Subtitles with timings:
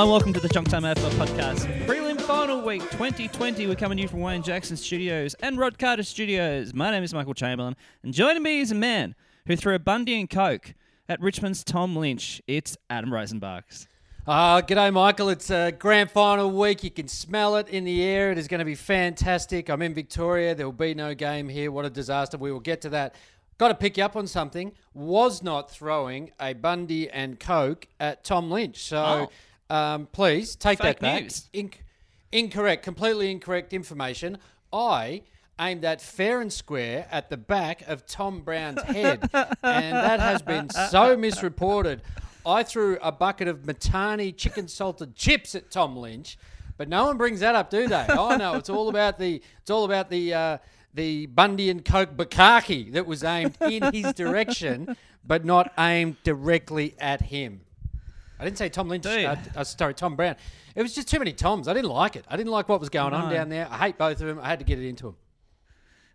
[0.00, 1.86] Hello and welcome to the Junk Time AFL podcast.
[1.86, 3.66] Prelim final week 2020.
[3.66, 6.72] We're coming to you from Wayne Jackson Studios and Rod Carter Studios.
[6.72, 9.14] My name is Michael Chamberlin, and joining me is a man
[9.46, 10.72] who threw a Bundy and Coke
[11.06, 12.40] at Richmond's Tom Lynch.
[12.46, 13.88] It's Adam Rozenbachs.
[14.26, 15.28] Uh, g'day, Michael.
[15.28, 16.82] It's a grand final week.
[16.82, 18.32] You can smell it in the air.
[18.32, 19.68] It is going to be fantastic.
[19.68, 20.54] I'm in Victoria.
[20.54, 21.70] There will be no game here.
[21.70, 22.38] What a disaster.
[22.38, 23.16] We will get to that.
[23.58, 24.72] Got to pick you up on something.
[24.94, 28.82] Was not throwing a Bundy and Coke at Tom Lynch.
[28.82, 29.28] So
[29.70, 31.22] um, please take Fake that back.
[31.22, 31.48] news.
[31.54, 31.74] Inc-
[32.32, 34.38] incorrect, completely incorrect information.
[34.72, 35.22] I
[35.60, 40.42] aimed that fair and square at the back of Tom Brown's head, and that has
[40.42, 42.02] been so misreported.
[42.46, 46.38] I threw a bucket of Matani chicken salted chips at Tom Lynch,
[46.78, 48.06] but no one brings that up, do they?
[48.08, 50.58] Oh no, it's all about the it's all about the uh,
[50.94, 56.94] the Bundy and Coke Bukaki that was aimed in his direction, but not aimed directly
[56.98, 57.60] at him.
[58.40, 59.04] I didn't say Tom Lynch.
[59.06, 60.36] Uh, uh, sorry, Tom Brown.
[60.74, 61.68] It was just too many Toms.
[61.68, 62.24] I didn't like it.
[62.28, 63.68] I didn't like what was going on down there.
[63.70, 64.40] I hate both of them.
[64.40, 65.16] I had to get it into them.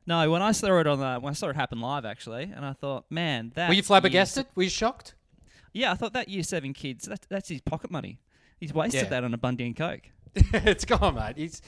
[0.07, 2.65] No, when I saw it on the when I saw it happen live actually, and
[2.65, 4.45] I thought, man, that Were you flabbergasted?
[4.55, 5.15] Were you shocked?
[5.73, 7.05] Yeah, I thought that year seven kids.
[7.05, 8.19] That, that's his pocket money.
[8.59, 9.09] He's wasted Yeah.
[9.09, 10.09] that on a Bundy and Coke.
[10.35, 11.37] it's gone, mate.
[11.37, 11.61] He's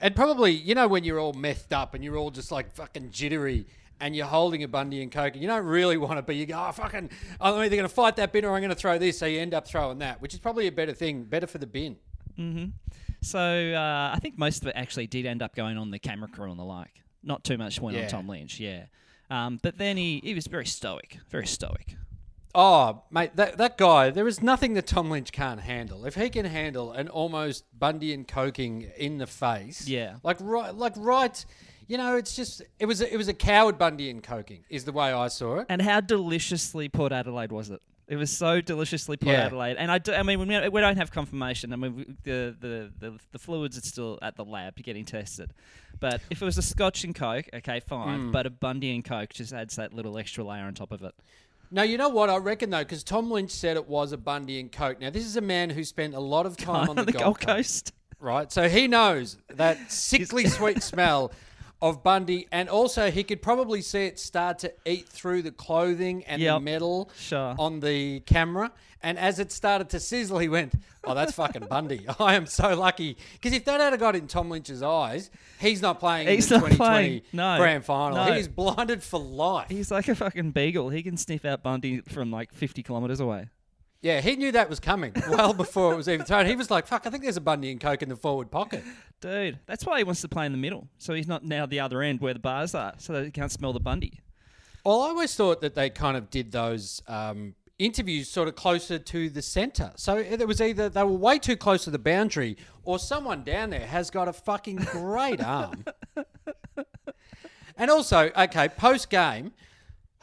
[0.00, 3.10] and probably you know when you're all methed up and you're all just like fucking
[3.10, 3.66] jittery
[4.00, 6.36] and you're holding a Bundy and Coke and you don't really want to be.
[6.36, 7.10] You go, oh fucking,
[7.40, 9.18] I'm either going to fight that bin or I'm going to throw this.
[9.18, 11.66] So you end up throwing that, which is probably a better thing, better for the
[11.66, 11.96] bin.
[13.20, 16.28] So uh, I think most of it actually did end up going on the camera
[16.28, 17.02] crew and the like.
[17.22, 18.04] Not too much went Yeah.
[18.04, 18.84] on Tom Lynch, yeah.
[19.30, 21.96] Um, but then he, he was very stoic, very stoic.
[22.54, 26.06] Oh, mate, that that guy, there is nothing that Tom Lynch can't handle.
[26.06, 30.16] If he can handle an almost Bundy and coking in the face, Yeah.
[30.22, 31.44] like right, like right,
[31.88, 34.84] you know, it's just it was a, it was a coward Bundy in coking is
[34.84, 35.66] the way I saw it.
[35.68, 37.80] And how deliciously Port Adelaide was it?
[38.06, 39.46] It was so deliciously Port Yeah.
[39.46, 41.72] Adelaide, and I, do, I mean, we, we don't have confirmation.
[41.74, 45.52] I mean, the, the the the fluids are still at the lab getting tested.
[46.00, 48.20] But if it was a Scotch and Coke, okay, fine.
[48.20, 48.32] Hmm.
[48.32, 51.14] But a Bundy and Coke just adds that little extra layer on top of it.
[51.70, 52.30] No, you know what?
[52.30, 55.00] I reckon though, because Tom Lynch said it was a Bundy and Coke.
[55.00, 57.92] Now, this is a man who spent a lot of time on the, Gold, Coast,
[58.20, 58.50] right?
[58.50, 61.32] So he knows that sickly sweet smell
[61.80, 66.24] of Bundy, and also he could probably see it start to eat through the clothing
[66.24, 67.54] and the metal sure.
[67.58, 68.72] on the camera.
[69.00, 70.74] And as it started to sizzle, he went,
[71.04, 72.04] "Oh, that's fucking Bundy!
[72.18, 75.30] I am so lucky." Because if that had got in Tom Lynch's eyes,
[75.60, 77.22] he's not playing He's in the not 2020 playing.
[77.32, 77.56] No.
[77.58, 78.16] grand final.
[78.16, 78.32] No.
[78.32, 79.68] He's blinded for life.
[79.68, 80.90] He's like a fucking beagle.
[80.90, 83.46] He can sniff out Bundy from like 50 kilometres away.
[84.00, 86.46] Yeah, he knew that was coming well before it was even thrown.
[86.46, 88.84] He was like, "Fuck, I think there's a Bundy and Coke in the forward pocket."
[89.20, 90.88] Dude, that's why he wants to play in the middle.
[90.98, 93.50] So he's not now the other end where the bars are, so that he can't
[93.50, 94.20] smell the Bundy.
[94.84, 98.98] Well, I always thought that they kind of did those um, interviews sort of closer
[99.00, 99.90] to the centre.
[99.96, 103.70] So it was either they were way too close to the boundary, or someone down
[103.70, 105.84] there has got a fucking great arm.
[107.78, 109.52] And also, okay, post game,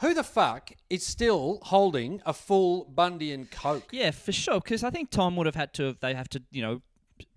[0.00, 3.88] who the fuck is still holding a full Bundy and Coke?
[3.92, 4.60] Yeah, for sure.
[4.60, 5.84] Because I think Tom would have had to.
[5.86, 6.82] Have, they have to, you know,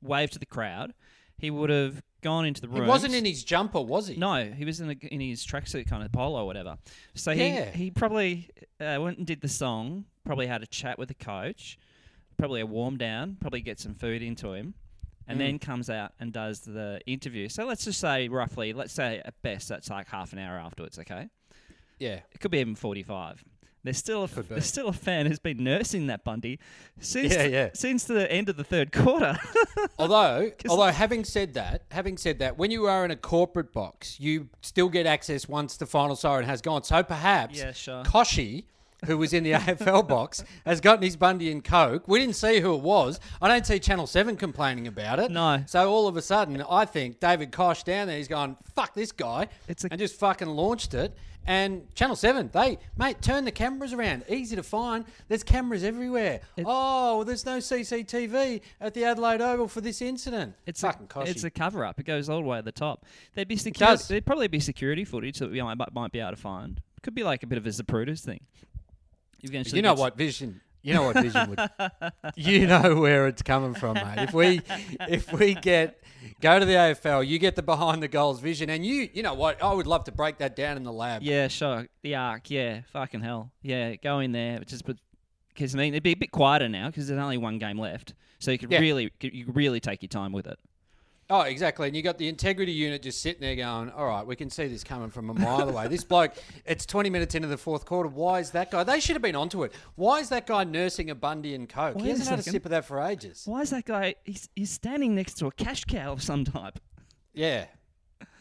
[0.02, 0.94] wave to the crowd.
[1.38, 2.88] He would have gone into the He room.
[2.88, 4.18] wasn't in his jumper, was he?
[4.18, 6.78] No, he was in, a, in his tracksuit kind of polo or whatever.
[7.16, 7.72] So Yeah.
[7.72, 8.50] he he probably
[8.82, 10.06] uh, went and did the song.
[10.26, 11.78] Probably had a chat with the coach.
[12.38, 13.38] Probably a warm down.
[13.40, 14.74] Probably get some food into him.
[15.30, 15.44] And Mm.
[15.44, 17.48] then comes out and does the interview.
[17.50, 20.98] So let's just say roughly, let's say at best that's like half an hour afterwards.
[21.00, 21.30] Okay,
[22.00, 22.20] Yeah.
[22.32, 23.44] it could be even forty-five.
[23.84, 26.60] There's still a there's still a fan who's been nursing that Bundy
[27.00, 27.70] since Yeah, yeah.
[27.74, 29.38] since the end of the third quarter.
[29.98, 34.20] Although, although having said that, having said that, when you are in a corporate box,
[34.20, 36.84] you still get access once the final siren has gone.
[36.84, 38.04] So perhaps Yeah, sure.
[38.04, 38.66] Kochie
[39.06, 42.06] who was in the AFL box, has gotten his Bundy and Coke.
[42.10, 43.18] We didn't see who it was.
[43.42, 45.32] I don't see Channel 7 complaining about it.
[45.32, 45.64] No.
[45.68, 49.14] So all of a sudden, I think David Koch down there, he's gone, fuck this
[49.14, 49.48] guy.
[49.70, 51.16] It's a- and just fucking launched it.
[51.46, 54.24] And Channel 7, they, mate, turn the cameras around.
[54.30, 55.06] Easy to find.
[55.28, 56.42] There's cameras everywhere.
[56.60, 60.54] oh, well, there's no CCTV at the Adelaide Oval for this incident.
[60.68, 62.00] It's fucking a, it's a cover up.
[62.00, 63.06] It goes all the way to the top.
[63.34, 64.04] There'd be security.
[64.08, 66.82] There'd probably be security footage that we might, might be able to find.
[67.02, 68.42] Could be like a bit of a Zapruder's thing.
[69.42, 70.62] Eventually You know what vision?
[70.82, 71.70] You know what vision would.
[72.36, 74.18] you know where it's coming from, mate.
[74.20, 74.62] If we,
[75.10, 76.02] if we get
[76.42, 79.34] go to the AFL, you get the behind the goals vision, and you, you know
[79.34, 79.62] what?
[79.62, 81.22] I would love to break that down in the lab.
[81.22, 81.88] Yeah, sure.
[82.02, 82.50] The arc.
[82.50, 83.52] Yeah, fucking hell.
[83.62, 84.60] Yeah, go in there.
[84.60, 84.86] Just.
[84.86, 88.14] Because I mean, it'd be a bit quieter now because there's only one game left,
[88.40, 88.80] so you could Yeah.
[88.80, 90.58] really, you could really take your time with it.
[91.32, 91.88] Oh, exactly.
[91.88, 94.68] And you got the integrity unit just sitting there going, "All right, we can see
[94.68, 96.34] this coming from a mile away." This bloke,
[96.66, 98.10] it's twenty minutes into the fourth quarter.
[98.10, 98.84] Why is that guy?
[98.84, 99.72] They should have been onto it.
[99.96, 101.96] Why is that guy nursing a Bundy and Coke?
[101.96, 103.44] Wait he hasn't had a sip of that for ages.
[103.46, 104.16] Why is that guy?
[104.24, 106.80] He's, he's standing next to a cash cow of some type.
[107.34, 107.66] Yeah,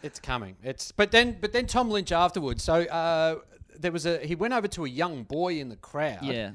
[0.02, 0.56] it's coming.
[0.62, 2.62] It's but then but then Tom Lynch afterwards.
[2.64, 3.40] So uh,
[3.78, 6.22] there was a he went over to a young boy in the crowd.
[6.22, 6.52] Yeah.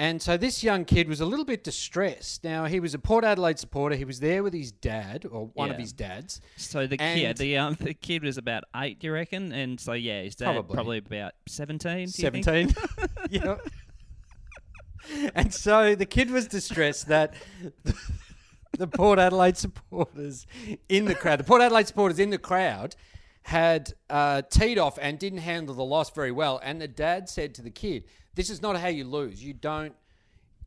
[0.00, 2.44] And so this young kid was a little bit distressed.
[2.44, 3.96] Now he was a Port Adelaide supporter.
[3.96, 6.40] He was there with his dad or one of his dads.
[6.56, 9.52] So the yeah, the um the kid was about eight, you reckon?
[9.52, 10.74] And so yeah, his dad Probably.
[10.74, 12.06] probably, about seventeen.
[12.06, 12.12] do?
[12.12, 12.74] Seventeen.
[13.30, 13.56] yeah.
[15.34, 17.34] And so the kid was distressed that
[18.78, 20.46] the Port Adelaide supporters
[20.88, 22.94] in the crowd, the Port Adelaide supporters in the crowd,
[23.48, 26.60] had uh, teed off and didn't handle the loss very well.
[26.62, 28.04] And the dad said to the kid,
[28.34, 29.42] "This is not how you lose.
[29.42, 29.94] You don't.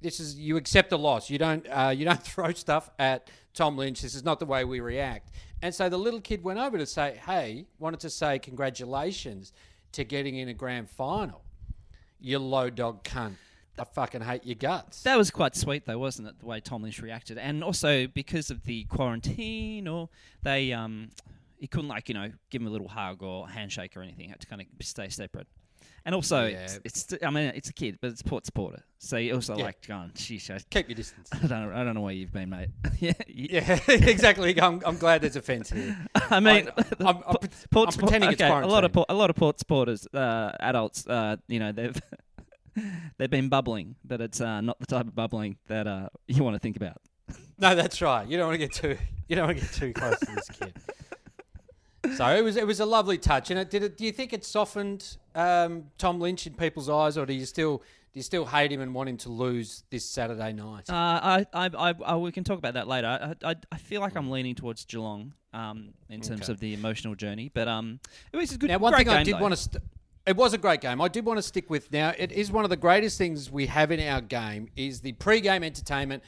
[0.02, 1.30] This is you accept the loss.
[1.30, 1.68] You don't.
[1.70, 4.02] Uh, you don't throw stuff at Tom Lynch.
[4.02, 5.30] This is not the way we react."
[5.62, 9.54] And so the little kid went over to say, "Hey, wanted to say congratulations
[9.92, 11.44] to getting in a grand final.
[12.20, 13.36] You low dog cunt.
[13.78, 16.40] I fucking hate your guts." That was quite sweet, though, wasn't it?
[16.40, 20.10] The way Tom Lynch reacted, and also because of the quarantine, or
[20.42, 21.12] they um,
[21.62, 24.28] he couldn't like you know give him a little hug or handshake or anything.
[24.30, 25.48] Had to kind of stay separate.
[26.04, 26.68] And also, Yeah.
[26.84, 29.66] it's, it's I mean it's a kid, but it's Port supporter, so you also Yeah.
[29.66, 31.30] like going, sheesh, I, Keep your distance.
[31.34, 32.70] I don't know, I don't know where you've been, mate.
[33.00, 34.60] yeah, you- Yeah, exactly.
[34.60, 35.96] I'm, I'm glad there's a fence here.
[36.16, 37.36] I mean, I- I'm- I'm
[37.72, 38.92] Port I'm pretending it's okay, a lot of.
[38.94, 41.96] Port, a lot of Port supporters, uh, adults, uh, you know, they've
[43.18, 46.56] they've been bubbling, but it's uh, not the type of bubbling that uh, you want
[46.56, 46.98] to think about.
[47.60, 48.28] No, that's right.
[48.28, 48.98] You don't want to get too
[49.28, 50.74] you don't want to get too close to this kid.
[52.18, 53.84] So it was it was a lovely touch, and it did.
[53.84, 57.46] It, do you think it softened um, Tom Lynch in people's eyes, or do you
[57.46, 60.90] still do you still hate him and want him to lose this Saturday night?
[60.90, 63.36] Uh, I, I, I, I, we can talk about that later.
[63.44, 66.52] I, I, I feel like I'm leaning towards Geelong um, in terms Okay.
[66.52, 68.00] of the emotional journey, but um,
[68.34, 68.70] it was a good.
[68.70, 69.40] Now, one thing I did though.
[69.40, 69.58] want to.
[69.58, 69.84] St-
[70.28, 71.02] it was a great game.
[71.02, 71.92] I did want to stick with.
[71.92, 75.14] Now, it is one of the greatest things we have in our game is the
[75.14, 76.24] pre-game entertainment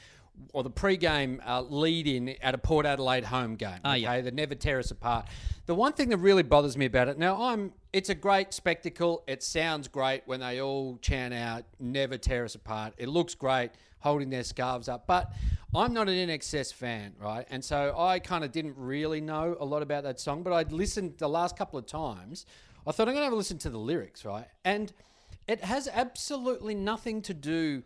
[0.53, 3.80] or the pre-game uh, lead-in at a Port Adelaide home game.
[3.83, 3.91] Yeah.
[3.91, 5.27] okay, that never tear us apart.
[5.65, 7.74] The one thing that really bothers me about it now, I'm.
[7.91, 9.24] It's a great spectacle.
[9.27, 13.71] It sounds great when they all chant out "Never tear us apart." It looks great
[14.00, 15.31] holding their scarves up, but
[15.74, 17.47] I'm not an INXS fan, right?
[17.50, 20.74] And so I kind of didn't really know a lot about that song, but I'd
[20.74, 22.45] listened the last couple of times.
[22.85, 24.45] I thought I'm going to have a listen to the lyrics, right?
[24.65, 24.91] And
[25.47, 27.83] it has absolutely nothing to do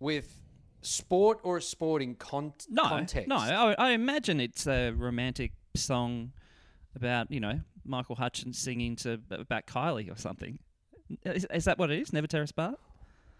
[0.00, 0.37] with
[0.82, 3.28] sport or a sporting con- no, context.
[3.28, 3.36] no.
[3.36, 6.32] I, I imagine it's a romantic song
[6.96, 10.58] about you know Michael Hutchence singing to about Kylie or something.
[11.24, 12.12] Is, is that what it is?
[12.12, 12.78] Never tear us apart.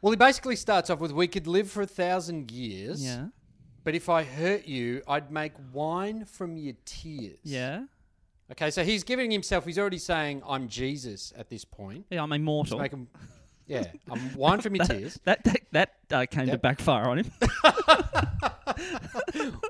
[0.00, 3.26] Well, he basically starts off with "We could live for a thousand years, Yeah,
[3.84, 7.84] but if I hurt you, I'd make wine from your tears." yeah,
[8.50, 9.64] Okay, so he's giving himself.
[9.66, 12.06] He's already saying, "I'm Jesus" at this point.
[12.10, 12.22] yeah.
[12.22, 12.78] I'm immortal.
[12.78, 13.08] make him,
[13.68, 15.20] yeah, I'm wine from your tears.
[15.24, 17.30] That that, that uh, came to backfire on him.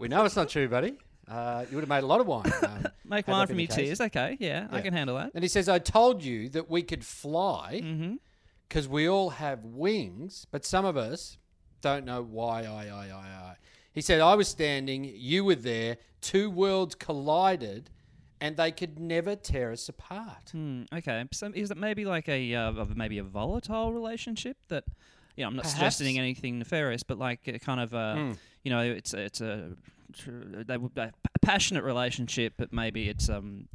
[0.00, 0.94] We know it's not true, buddy.
[1.26, 2.50] Uh, you would have made a lot of wine.
[2.62, 3.76] Um, Make wine from your case.
[3.76, 4.00] tears.
[4.00, 5.32] Okay, yeah, I can handle that.
[5.34, 8.14] And he says, I told you that we could fly Mm-hmm.
[8.68, 11.38] because we all have wings, but some of us
[11.80, 12.62] don't know why.
[12.64, 13.18] I, I, I,
[13.50, 13.56] I.
[13.92, 17.90] He said, I was standing, you were there, two worlds collided,
[18.40, 20.50] and they could never tear us apart.
[20.52, 24.84] Hmm, okay, so is it maybe like a uh, maybe a volatile relationship that?
[25.36, 25.74] You know, I'm not Perhaps.
[25.76, 28.32] suggesting anything nefarious, but like a kind of a, Hmm.
[28.64, 29.70] you know, it's a- it's a,
[30.66, 33.68] they would a passionate relationship, but maybe it's um,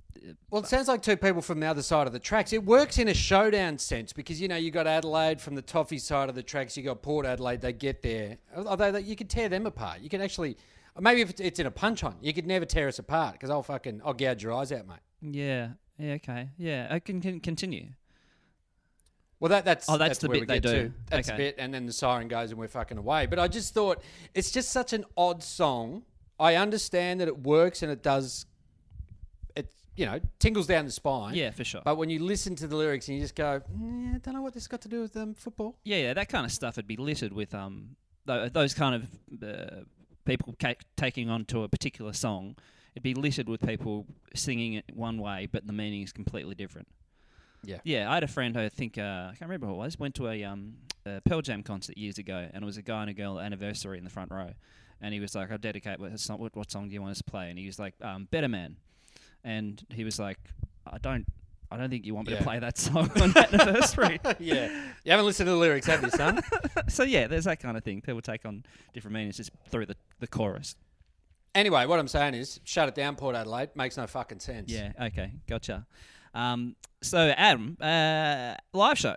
[0.49, 2.51] Well, it sounds like two people from the other side of the tracks.
[2.53, 5.99] It works in a showdown sense because you know you got Adelaide from the Toffee
[5.99, 6.75] side of the tracks.
[6.75, 7.61] You got Port Adelaide.
[7.61, 10.01] They get there, although you could tear them apart.
[10.01, 10.57] You can actually,
[10.99, 13.63] maybe if it's- in a punch on, you could never tear us apart because I'll
[13.63, 14.99] fucking I'll gouge your eyes out, mate.
[15.21, 17.89] yeah, yeah, okay, yeah, I can, can continue.
[19.39, 20.71] Well, that that's Oh, that's the where bit we they do.
[20.89, 20.93] To.
[21.09, 21.37] That's Okay.
[21.37, 23.25] the bit, and then the siren goes, and we're fucking away.
[23.25, 24.01] But I just thought
[24.33, 26.03] it's just such an odd song.
[26.39, 28.45] I understand that it works and it does.
[29.55, 31.35] It you know tingles down the spine.
[31.35, 31.81] Yeah, for sure.
[31.83, 34.41] But when you listen to the lyrics and you just go, "Mm, I don't know
[34.41, 35.77] what this got to do with um, football.
[35.83, 39.43] Yeah, yeah, that kind of stuff would be littered with um tho- those kind of
[39.43, 39.81] uh,
[40.25, 42.55] people ca- taking on to a particular song.
[42.93, 46.87] It'd be littered with people singing it one way, but the meaning is completely different.
[47.63, 47.79] Yeah.
[47.83, 49.97] Yeah, I had a friend who I think uh, I can't remember who it was.
[49.97, 50.75] Went to a um
[51.05, 53.97] a Pearl Jam concert years ago, and it was a guy and a girl anniversary
[53.97, 54.51] in the front row,
[55.01, 57.17] and he was like, I'll dedicate what song, what, what song do you want us
[57.19, 58.77] to play?" And he was like, um, "Better Man,"
[59.43, 60.39] and he was like,
[60.85, 61.25] "I don't."
[61.73, 62.39] I don't think you want me Yeah.
[62.39, 64.19] to play that song on that anniversary.
[64.39, 64.69] yeah.
[65.03, 66.41] You haven't listened to the lyrics, have you, son?
[66.87, 68.01] so yeah, there's that kind of thing.
[68.01, 68.63] People take on
[68.93, 70.75] different meanings just through the, the chorus.
[71.55, 73.69] anyway, what I'm saying is, shut it down, Port Adelaide.
[73.75, 74.71] Makes no fucking sense.
[74.71, 75.85] Yeah, okay, gotcha.
[76.33, 79.15] Um, so Adam, uh, live show.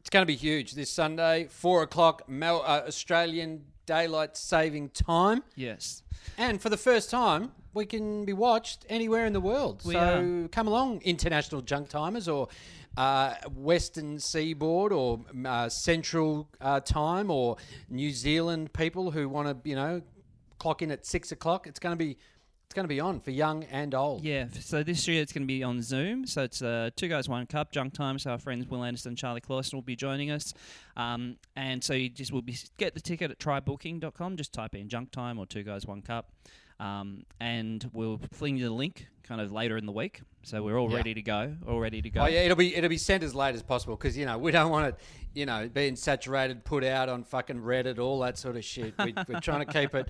[0.00, 5.42] It's going to be huge this Sunday, four o'clock, Mel- uh, Australian daylight saving time.
[5.56, 6.04] Yes.
[6.38, 9.82] And for the first time, we can be watched anywhere in the world.
[9.84, 12.46] We so come along, international junk timers or
[12.96, 17.56] uh, Western Seaboard or uh, Central uh, Time or
[17.88, 20.02] New Zealand people who want to, you know,
[20.60, 21.66] clock in at six o'clock.
[21.66, 22.16] It's going to be.
[22.70, 24.22] It's going to be on for young and old.
[24.22, 24.46] Yeah.
[24.60, 26.24] So this year it's going to be on Zoom.
[26.24, 28.16] So it's uh, two guys, one cup, junk time.
[28.20, 30.54] So our friends Wil Anderson and Charlie Clausen will be joining us.
[30.96, 34.36] Um, and so you just will be get the ticket at trybooking.com.
[34.36, 36.30] Just type in junk time or two guys, one cup.
[36.78, 40.22] Um, and we'll fling you the link kind of later in the week.
[40.44, 40.96] So we're all Yeah.
[40.98, 41.56] ready to go.
[41.66, 42.20] All ready to go.
[42.22, 44.52] Oh yeah, it'll be it'll be sent as late as possible because you know we
[44.52, 44.94] don't want it,
[45.34, 48.94] you know, being saturated, put out on fucking Reddit, all that sort of shit.
[49.04, 50.08] We, we're trying to keep it,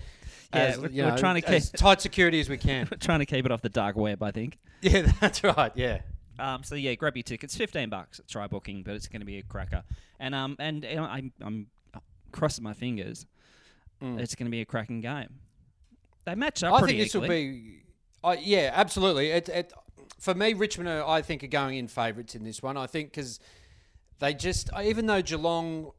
[0.53, 2.89] Yeah, as, we're- you we're trying to keep as tight security as we can.
[2.91, 4.59] We're trying to keep it off the dark web, I think.
[4.83, 5.73] yeah, that's right.
[5.75, 6.01] Yeah,
[6.39, 7.57] Um, so yeah, grab your tickets.
[7.57, 9.85] Fifteen bucks at try booking, but it's going to be a cracker.
[10.19, 11.67] And um, and, know, I'm I'm
[12.33, 13.27] crossing my fingers.
[14.03, 15.29] It's going to be a cracking game.
[16.25, 16.83] They match up Mm.
[16.83, 17.83] I think this will be.
[18.25, 19.31] Uh, yeah, absolutely.
[19.31, 19.73] It, it,
[20.19, 22.77] for me, Richmond, are, I think, are going in favourites in this one.
[22.77, 23.41] I think because
[24.21, 25.93] they just, even though Geelong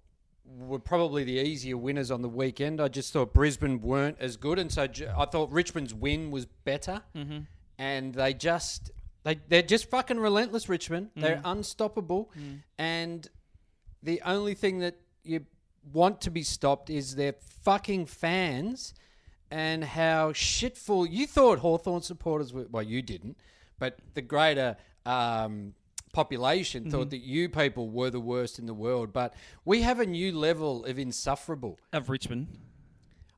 [0.46, 4.60] were probably the easier winners on the weekend, I just thought Brisbane weren't as good,
[4.60, 7.02] and so I thought Richmond's win was better.
[7.16, 7.40] Mm-hmm.
[7.78, 8.92] And they just,
[9.24, 10.70] they they're just fucking relentless.
[10.70, 12.32] Richmond, they're unstoppable,
[12.78, 13.28] and
[14.04, 15.46] the only thing that you
[15.92, 17.34] want to be stopped is their
[17.64, 18.94] fucking fans
[19.50, 22.68] and how shitful you thought Hawthorn supporters were.
[22.70, 23.38] Well, you didn't,
[23.80, 25.74] but the greater um,
[26.14, 27.10] population thought mm-hmm.
[27.10, 29.14] that you people were the worst in the world.
[29.14, 29.34] But
[29.66, 31.80] we have a new level of insufferable.
[31.94, 32.48] of Richmond.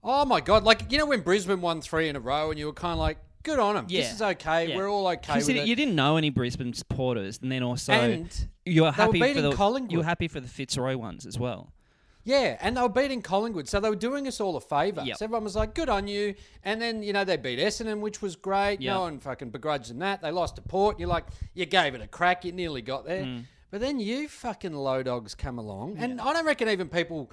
[0.03, 0.63] Oh my god!
[0.63, 2.99] Like you know when Brisbane won three in a row, and you were kind of
[2.99, 3.85] like, "Good on them.
[3.87, 4.69] Yeah, This is okay.
[4.69, 4.77] Yeah.
[4.77, 8.47] We're all okay you, it." you didn't know any Brisbane supporters, and then also And
[8.65, 9.91] you were they were happy for the Collingwood.
[9.91, 11.72] you were happy for the Fitzroy ones as well.
[12.25, 15.01] Yeah, and they were beating Collingwood, so they were doing us all a favour.
[15.03, 15.17] Yep.
[15.17, 18.21] So everyone was like, "Good on you." And then you know they beat Essendon, which
[18.21, 18.79] was great.
[18.79, 18.93] Yep.
[18.93, 20.21] No one fucking begrudged them that.
[20.21, 20.99] They lost to Port.
[20.99, 22.45] You're like, you gave it a crack.
[22.45, 23.23] You nearly got there.
[23.23, 23.43] Mm.
[23.71, 27.31] But then you fucking low dogs come along, and I don't reckon even people.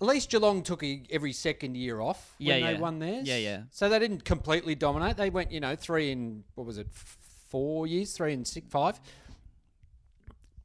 [0.00, 2.80] At least Geelong took a, every second year off when Yeah, they yeah.
[2.80, 3.28] won theirs.
[3.28, 3.62] Yeah, yeah.
[3.70, 5.18] So they didn't completely dominate.
[5.18, 7.18] They went, you know, three in what was it, f-
[7.50, 8.98] four years, three and six, five,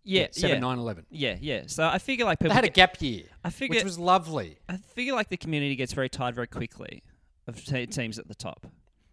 [0.05, 0.59] Yeah, seven, yeah.
[0.59, 1.05] nine, eleven.
[1.09, 1.63] Yeah, yeah.
[1.67, 4.57] So I figure like They people had a gap year, I figure which was lovely.
[4.69, 7.03] I figure like the community gets very tired very quickly
[7.47, 8.67] of te- teams at the top.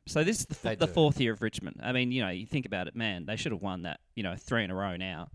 [0.06, 1.80] So this is the, f- the fourth year of Richmond.
[1.82, 4.22] I mean, you know, you think about it, man, they should have won that, you
[4.22, 5.28] know, three in a row now.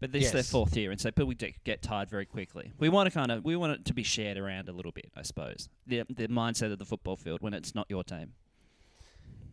[0.00, 2.72] But this is their fourth year, and so people get, get tired very quickly.
[2.78, 5.12] We want to kind of we want it to be shared around a little bit,
[5.16, 5.68] I suppose.
[5.86, 8.32] The the mindset of the football field when it's not your team.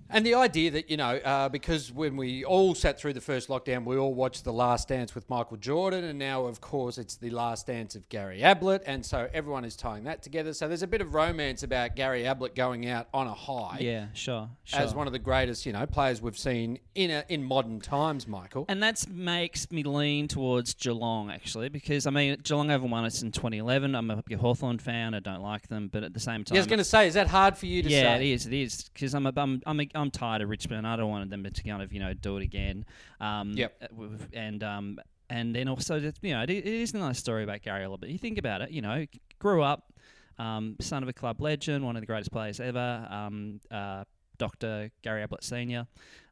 [0.10, 3.50] And the idea that, you know, uh, because when we all sat through the first
[3.50, 7.16] lockdown, we all watched The Last Dance with Michael Jordan, and now, of course, it's
[7.16, 10.54] The Last Dance of Gary Ablett, and so everyone is tying that together.
[10.54, 14.08] So there's a bit of romance about Gary Ablett going out on a high Yeah,
[14.13, 14.80] sure, sure.
[14.80, 18.28] as one of the greatest, you know, players we've seen in a, in modern times,
[18.28, 18.66] Michael.
[18.68, 23.22] And that makes me lean towards Geelong, actually, because, I mean, Geelong haven't won us
[23.22, 23.96] in 2011.
[23.96, 25.13] I'm a Hawthorn fan.
[25.13, 25.89] I don't like them.
[25.92, 26.56] But at the same time...
[26.56, 28.30] Yeah, I was going to say, is that hard for you to yeah, say?
[28.30, 28.46] it is.
[28.48, 30.88] It is because I'm, a, I'm I'm a, I'm tired of Richmond.
[30.88, 32.86] I don't want them to kind of you know do it again.
[33.20, 33.72] Um, Yep.
[33.84, 37.62] uh, And um and then also you know it, it is a nice story about
[37.62, 38.00] Gary Ablett.
[38.00, 39.06] But you think about it, you know,
[39.39, 39.94] grew up,
[40.39, 43.08] um, son of a club legend, one of the greatest players ever.
[43.10, 44.06] Um, uh,
[44.38, 45.86] Doctor Gary Ablett Senior,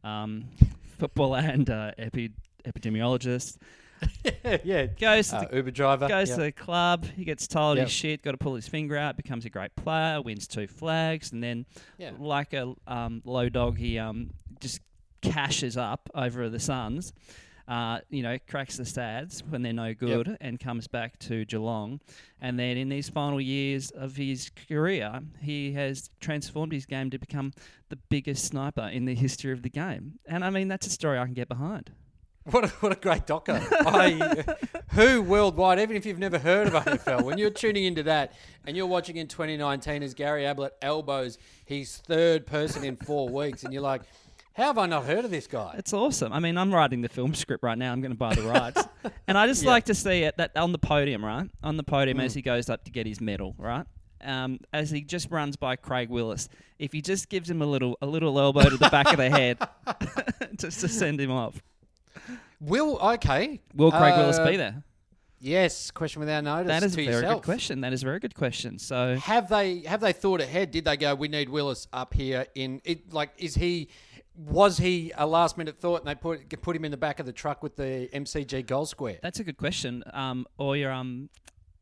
[0.03, 0.45] um,
[0.97, 2.31] footballer and uh, epi-
[2.65, 3.57] epidemiologist.
[4.63, 4.86] yeah.
[4.86, 6.08] Goes to Uh, the Uber driver.
[6.08, 6.36] Goes yeah.
[6.36, 7.06] to the club.
[7.16, 7.88] He gets told Yep.
[7.88, 8.22] his shit.
[8.24, 9.18] Got to pull his finger out.
[9.18, 10.22] Becomes a great player.
[10.22, 11.66] Wins two flags, and then,
[11.98, 12.12] Yeah.
[12.20, 14.82] like a um, low dog, he um, just
[15.22, 17.13] cashes up over the Suns.
[17.68, 22.00] uh, you know, cracks the stats when they're no good and comes back to Geelong.
[22.39, 27.18] And then in these final years of his career, he has transformed his game to
[27.20, 27.51] become
[27.89, 30.13] the biggest sniper in the history of the game.
[30.25, 31.92] And I mean, that's a story I can get behind.
[32.51, 33.62] What a, what a great docker.
[33.72, 34.46] I,
[34.92, 38.32] who worldwide, even if you've never heard of AFL, when you're tuning into that
[38.66, 43.66] and you're watching in 2019 as Gary Ablett elbows his third person in four weeks,
[43.66, 44.04] and you're like,
[44.54, 45.75] how have I not heard of this guy?
[45.77, 46.32] It's awesome.
[46.32, 47.92] I mean, I'm writing the film script right now.
[47.92, 48.82] I'm going to buy the rights,
[49.27, 51.50] and I just like to see it that on the podium, right?
[51.63, 53.86] On the podium as he goes up to get his medal, right?
[54.24, 56.48] Um, as he just runs by Craig Willis,
[56.80, 59.30] if he just gives him a little a little elbow to the back of the
[59.30, 59.60] head,
[60.58, 61.62] just to send him off.
[62.59, 63.59] Will, okay.
[63.75, 64.83] Will Craig Willis Uh, be there?
[65.39, 66.67] Yes, question without notice.
[66.67, 67.41] That is a very yourself.
[67.41, 67.81] good question.
[67.81, 68.79] That is a very good question.
[68.79, 70.71] So Have they have they thought ahead?
[70.71, 71.13] Did they go?
[71.13, 73.13] We need Willis up here in it.
[73.13, 73.89] Like, is he?
[74.36, 77.25] Was he a last minute thought, and they put put him in the back of
[77.27, 79.19] the truck with the MCG goal square?
[79.21, 80.03] that's a good question.
[80.12, 81.29] Um, or you're um,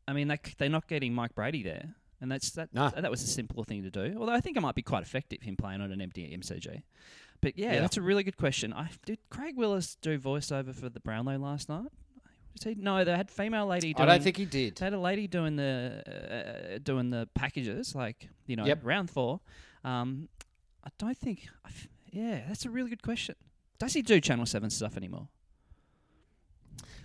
[0.06, 2.74] I mean, they, they're not getting Mike Brady there, and that's that.
[2.74, 2.90] No.
[2.94, 4.16] That was a simple thing to do.
[4.18, 6.82] Although I think it might be quite effective him playing on an empty MCG.
[7.46, 7.80] But yeah, Yeah.
[7.80, 8.72] that's a really good question.
[8.72, 11.86] I did Craig Willis do voiceover for the Brownlow last night?
[12.64, 12.74] He?
[12.74, 13.94] No, they had female lady.
[13.96, 14.74] I don't think he did.
[14.74, 18.80] They had a lady doing the uh, doing the packages, like you know, Yep.
[18.82, 19.38] round four.
[19.84, 20.28] Um,
[20.82, 21.46] I don't think.
[21.64, 23.36] I f- yeah, that's a really good question.
[23.78, 25.28] Does he do Channel Seven stuff anymore?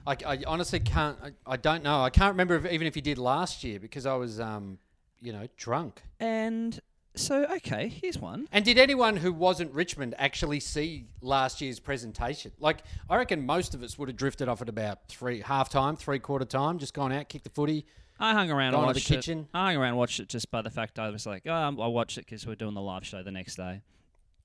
[0.08, 1.20] I, I honestly can't.
[1.24, 2.02] I, I don't know.
[2.02, 4.80] I can't remember if, even if he did last year because I was, um,
[5.22, 6.02] you know, drunk.
[6.20, 6.80] And
[7.16, 8.48] so, okay, here's one.
[8.52, 12.52] And did anyone who wasn't Richmond actually see last year's presentation?
[12.60, 15.96] Like, I reckon most of us would have drifted off at about three half time,
[15.96, 17.86] three quarter time, just gone out, kicked the footy.
[18.20, 19.40] I hung around Gone and to the kitchen?
[19.40, 19.48] it.
[19.58, 21.70] I hung around and watched it just by the fact I was like, oh, I
[21.88, 23.82] watched it because we're doing the live show the next day.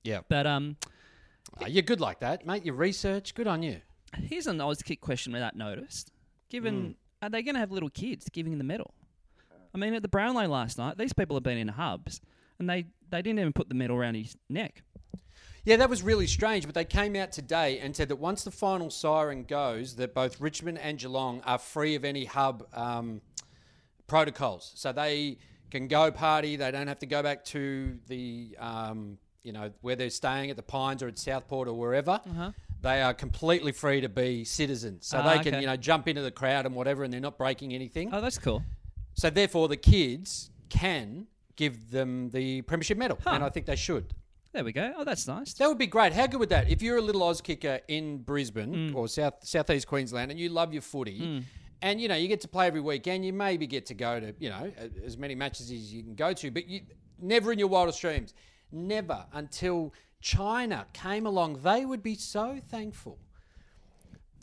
[0.03, 0.77] Yeah, But um,
[1.67, 2.65] you're good like that, mate.
[2.65, 3.81] Your research, good on you.
[4.15, 6.11] here's an Auskick question without noticed.
[6.49, 8.93] Given, are they going to have little kids giving the medal?
[9.75, 12.21] I mean, at the Brownlow last night, these people have been in hubs,
[12.59, 14.83] and they, they didn't even put the medal around his neck.
[15.65, 16.65] Yeah, that was really strange.
[16.65, 20.39] But they came out today and said that once the final siren goes, that both
[20.39, 23.21] Richmond and Geelong are free of any hub um,
[24.07, 24.71] protocols.
[24.75, 25.37] So they
[25.69, 26.55] can go party.
[26.55, 30.55] They don't have to go back to the, um, you know, where they're staying at
[30.55, 32.21] the Pines or at Southport or wherever.
[32.81, 35.07] They are completely free to be citizens.
[35.07, 35.27] So Uh-huh.
[35.27, 35.61] Ah, they can, okay.
[35.61, 38.13] you know, jump into the crowd and whatever, and they're not breaking anything.
[38.13, 38.63] Oh, that's cool.
[39.15, 43.31] So therefore, the kids can give them the premiership medal, Huh.
[43.33, 44.13] and I think they should.
[44.53, 44.93] There we go.
[44.97, 45.53] Oh, that's nice.
[45.55, 46.13] That would be great.
[46.13, 46.69] How good would that?
[46.69, 48.95] If you're a little Auskicker in Brisbane Mm.
[48.95, 51.43] or South Southeast Queensland and you love your footy,
[51.81, 54.33] and you know you get to play every weekend, you maybe get to go to
[54.39, 54.71] you know
[55.05, 56.81] as many matches as you can go to, but you
[57.19, 58.33] never in your wildest dreams,
[58.71, 63.19] never until China came along, they would be so thankful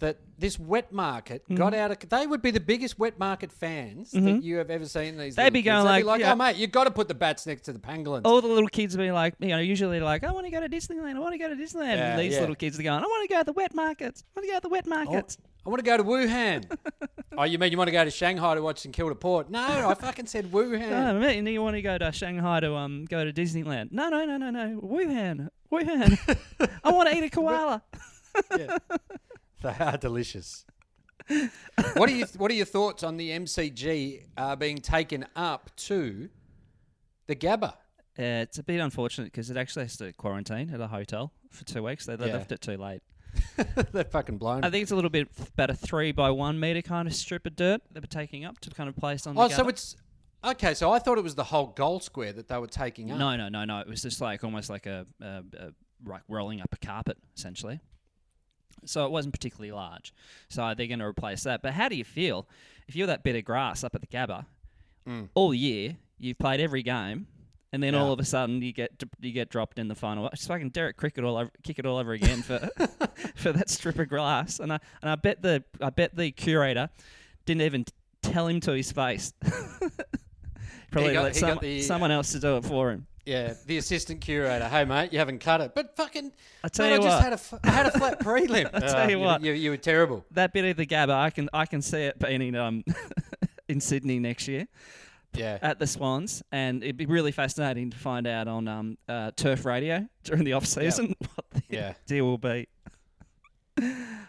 [0.01, 1.57] that this wet market Mm-hmm.
[1.57, 2.09] got out of.
[2.09, 5.17] They would be the biggest wet market fans that you have ever seen.
[5.17, 6.33] These They'd be going They'd be like, like, yeah.
[6.33, 8.23] oh mate, you've got to put the bats next to the pangolins.
[8.25, 10.69] All the little kids be like, you know, usually like, I want to go to
[10.69, 11.17] Disneyland.
[11.17, 11.97] I want to go to Disneyland.
[11.97, 12.41] Yeah, and these yeah.
[12.41, 14.25] little kids are going, I want to go to the wet markets.
[14.37, 15.39] I want to go to the wet markets.
[15.67, 16.79] I want to go to Wuhan.
[17.39, 19.49] oh, you mean you want to go to Shanghai to watch St Kilda Port?
[19.51, 20.93] No, I fucking said Wuhan.
[20.93, 23.91] Oh, mate, and you want to go to Shanghai to um go to Disneyland?
[23.91, 24.81] No, no, no, no, no.
[24.83, 26.71] Wuhan, Wuhan.
[26.85, 27.83] I want to eat a koala.
[29.65, 30.65] They are delicious.
[31.95, 32.27] what are you?
[32.37, 36.29] What are your thoughts on the MCG uh, being taken up to
[37.27, 37.73] the Gabba?
[38.17, 41.65] Uh, it's a bit unfortunate because it actually has to quarantine at a hotel for
[41.65, 42.07] two weeks.
[42.07, 42.35] They, they Yeah.
[42.35, 43.01] left it too late.
[43.93, 44.63] They're fucking blown.
[44.65, 47.47] I think it's a little bit about a three by one meter kind of strip
[47.47, 49.35] of dirt they were taking up to kind of place on.
[49.35, 49.69] The oh, the so Gabba.
[49.71, 49.97] it's
[50.45, 50.75] okay.
[50.75, 53.19] So I thought it was the whole goal square that they were taking up.
[53.19, 53.81] No, no, no, no.
[53.81, 55.71] It was just like almost like a, a, a
[56.07, 57.81] like rolling up a carpet, essentially.
[58.89, 60.13] So it wasn't particularly large.
[60.49, 61.63] So they're going to replace that.
[61.63, 62.47] But how do you feel
[62.89, 64.47] if you're that bit of grass up at the Gabba
[65.09, 65.29] mm.
[65.35, 65.97] all year?
[66.19, 67.27] You've played every game,
[67.73, 68.01] and then Yeah.
[68.03, 70.29] all of a sudden you get you get dropped in the final.
[70.29, 72.59] It's fucking Derek Kickett all over, kick it all over again for
[73.35, 74.61] for that strip of grass.
[74.61, 76.89] And I and I bet the I bet the curator
[77.47, 77.85] didn't even
[78.23, 79.33] tell him to his face.
[80.91, 83.07] Probably got- let some, the- someone else to do it for him.
[83.27, 84.69] Yeah, the assistant curator.
[84.69, 86.31] Hey mate, you haven't cut it, but fucking.
[86.63, 88.69] I tell mate, you I just had a f- I had a flat prelim.
[88.75, 89.41] I tell you what.
[89.43, 90.25] you, you were terrible.
[90.33, 92.85] that bit of the Gabba, I can I can see it being in um
[93.69, 94.67] in Sydney next year
[95.33, 95.59] Yeah.
[95.63, 99.65] at the Swans, and it'd be really fascinating to find out on um uh, Turf
[99.65, 101.95] Radio during the off season what the Yeah.
[102.07, 102.69] deal will be.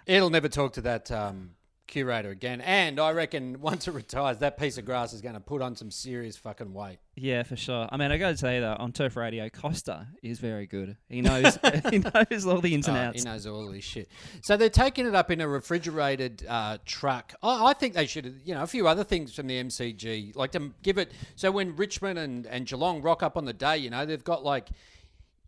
[0.07, 1.51] It'll never talk to that um,
[1.87, 2.61] curator again.
[2.61, 5.75] And I reckon once it retires, that piece of grass is going to put on
[5.75, 6.97] some serious fucking weight.
[7.15, 7.87] Yeah, for sure.
[7.91, 10.97] I mean, I got to say though, on Turf Radio, Costa is very good.
[11.09, 11.57] He knows
[11.91, 13.23] he knows all the ins and Oh, outs.
[13.23, 14.09] he knows all this shit.
[14.43, 17.33] So they're taking it up in a refrigerated uh, truck.
[17.41, 20.51] I, I think they should, you know, a few other things from the MCG, like
[20.53, 21.11] to give it.
[21.35, 24.43] So when Richmond and, and Geelong rock up on the day, you know, they've got
[24.43, 24.67] like,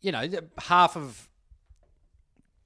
[0.02, 0.26] you know,
[0.60, 1.28] half of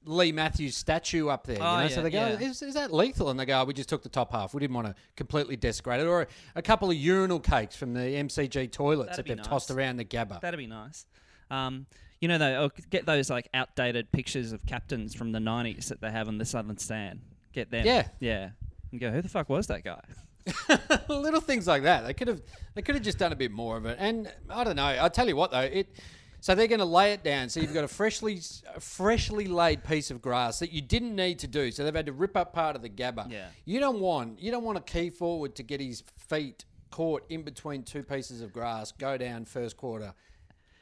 [0.06, 1.58] Leigh Matthews' statue up there.
[1.60, 1.82] Oh, you know?
[1.84, 2.40] yeah, so they go, yeah.
[2.40, 3.30] is, is that lethal?
[3.30, 4.54] And they go, oh, we just took the top half.
[4.54, 6.08] We didn't want to completely desecrate it.
[6.08, 9.98] Or a couple of urinal cakes from the MCG toilets That'd that they've tossed around
[9.98, 10.42] the Gabba.
[10.42, 11.06] That'd be nice.
[11.50, 11.86] Um,
[12.20, 16.02] you know, though, I'll get those like outdated pictures of captains from the '90s that
[16.02, 17.20] they have on the Southern Stand.
[17.52, 17.86] Get them.
[17.86, 18.08] Yeah.
[18.20, 18.52] yeah.
[18.92, 20.02] And go, who the fuck was that guy?
[21.10, 22.06] little things like that.
[22.06, 22.42] They could have
[22.76, 23.98] they could have just done a bit more of it.
[24.00, 24.84] And I don't know.
[24.84, 26.00] I'll tell you what though, it
[26.42, 27.50] so they're going to lay it down.
[27.50, 28.42] So you've got a freshly
[28.80, 31.72] freshly laid piece of grass that you didn't need to do.
[31.72, 33.32] So they've had to rip up part of the gabba.
[33.32, 33.48] Yeah.
[33.64, 37.44] You don't want you don't want a key forward to get his feet caught in
[37.44, 40.14] between two pieces of grass, go down first quarter,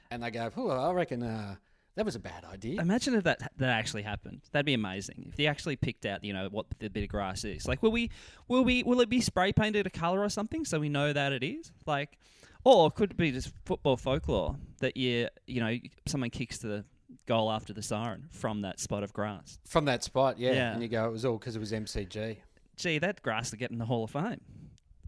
[0.10, 1.56] and they go, "Oh, I reckon uh,
[1.96, 4.42] that was a bad idea." Imagine if that that actually happened.
[4.54, 5.26] That'd be amazing.
[5.30, 7.68] If they actually picked out, you know, what the bit of grass is.
[7.68, 8.12] Like, will we,
[8.48, 11.34] will we, will it be spray painted a color or something so we know that
[11.34, 11.72] it is?
[11.86, 12.18] Like,
[12.64, 16.86] or could it be just football folklore that you, you know, someone kicks the
[17.26, 19.60] goal after the siren from that spot of grass?
[19.68, 20.54] From that spot, yeah.
[20.54, 20.74] Yeah.
[20.74, 22.38] And you go, it was all because it was MCG.
[22.78, 24.42] Gee, that grass will get in the Hall of Fame.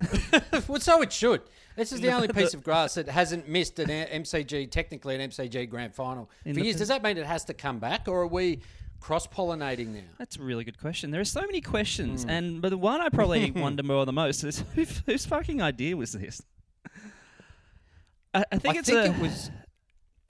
[0.68, 1.42] well, so it should.
[1.76, 5.70] This is the only piece of grass that hasn't missed an MCG, technically an MCG
[5.70, 6.76] grand final In for years.
[6.76, 8.62] pos- Does that mean it has to come back, or are we
[9.00, 10.02] cross pollinating now?
[10.18, 11.12] That's a really good question.
[11.12, 12.30] There are so many questions, hmm.
[12.30, 15.96] and but the one I probably wonder more the most is who, whose fucking idea
[15.96, 16.42] was this?
[18.34, 19.52] I, I think I it's think a, it was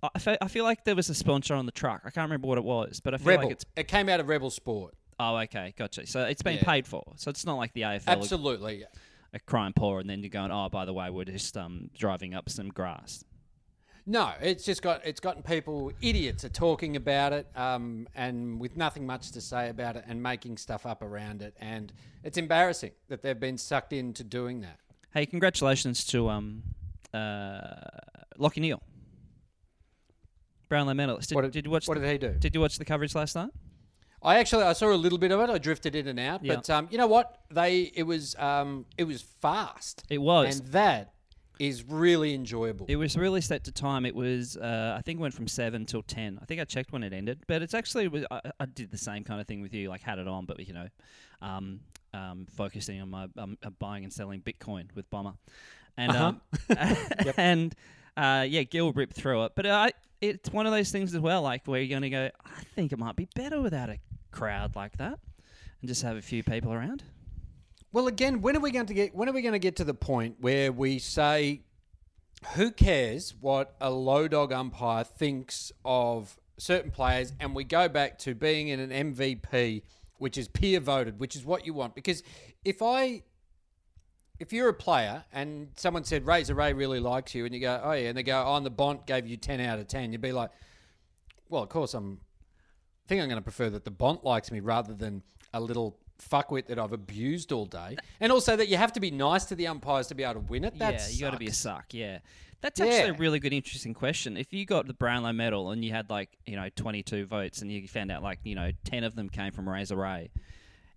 [0.03, 2.01] I fe- I feel like there was a sponsor on the truck.
[2.05, 3.43] I can't remember what it was, but I feel Rebel.
[3.45, 3.65] like it's.
[3.75, 4.95] It came out of Rebel Sport.
[5.19, 6.07] Oh, okay, gotcha.
[6.07, 6.63] So it's been Yeah.
[6.63, 7.03] paid for.
[7.17, 8.83] So it's not like the AFL are- Absolutely.
[9.33, 12.33] are crying poor, and then you're going, oh, by the way, we're just um, driving
[12.33, 13.23] up some grass.
[14.07, 18.75] No, it's just got it's gotten people idiots are talking about it, um, and with
[18.75, 22.91] nothing much to say about it, and making stuff up around it, and it's embarrassing
[23.09, 24.79] that they've been sucked into doing that.
[25.13, 26.63] Hey, congratulations to um,
[27.13, 27.89] uh,
[28.39, 28.81] Lachie Neale,
[30.69, 31.29] Brownlow medalist.
[31.29, 31.87] Did, What did- did you watch?
[31.87, 32.33] what the, did he do?
[32.39, 33.49] Did you watch the coverage last night?
[34.23, 35.49] I actually I saw a little bit of it.
[35.49, 36.55] I drifted in and out, Yeah.
[36.55, 37.39] but um, you know what?
[37.49, 40.03] They it was um, it was fast.
[40.09, 40.59] It was.
[40.59, 41.13] and that
[41.59, 42.85] is really enjoyable.
[42.87, 44.05] It was really set to time.
[44.05, 46.39] It was, uh, I think, it went from seven till ten.
[46.41, 48.97] I think I checked when it ended, but it's actually was- I, I did the
[48.97, 50.87] same kind of thing with you, like had it on, but you know,
[51.41, 51.81] um,
[52.13, 55.33] um, focusing on my um, uh, buying and selling Bitcoin with Bomber,
[56.01, 56.41] and um,
[57.37, 57.75] and
[58.17, 59.53] uh, yeah, Gil ripped through it.
[59.55, 62.29] But I, it's one of those things as well, like where you're going to go.
[62.45, 63.99] I think it might be better without a
[64.31, 65.19] crowd like that,
[65.81, 67.03] and just have a few people around.
[67.91, 69.13] Well, again, when are we going to get?
[69.15, 71.61] When are we going to get to the point where we say,
[72.55, 78.17] "Who cares what a low dog umpire thinks of certain players?" and we go back
[78.19, 79.83] to being in an MVP,
[80.17, 81.95] which is peer voted, which is what you want.
[81.95, 82.23] Because
[82.63, 83.23] if I,
[84.41, 87.79] if you're a player and someone said Razor Ray really likes you, and you go,
[87.83, 90.11] "Oh yeah," and they go, "Oh, and the Bont gave you ten out of 10,
[90.11, 90.49] you'd be like,
[91.47, 92.19] "Well, of course I'm."
[93.05, 95.21] I think I'm going to prefer that the Bont likes me rather than
[95.53, 97.97] a little fuckwit that I've abused all day.
[98.19, 100.39] And also that you have to be nice to the umpires to be able to
[100.41, 100.77] win it.
[100.77, 101.91] That yeah, you got to be a suck.
[101.91, 102.19] Yeah,
[102.61, 104.37] that's actually a really good, interesting question.
[104.37, 107.61] If you got the Brownlow medal and you had like you know twenty two votes,
[107.61, 110.31] and you found out like you know ten of them came from Razor Ray,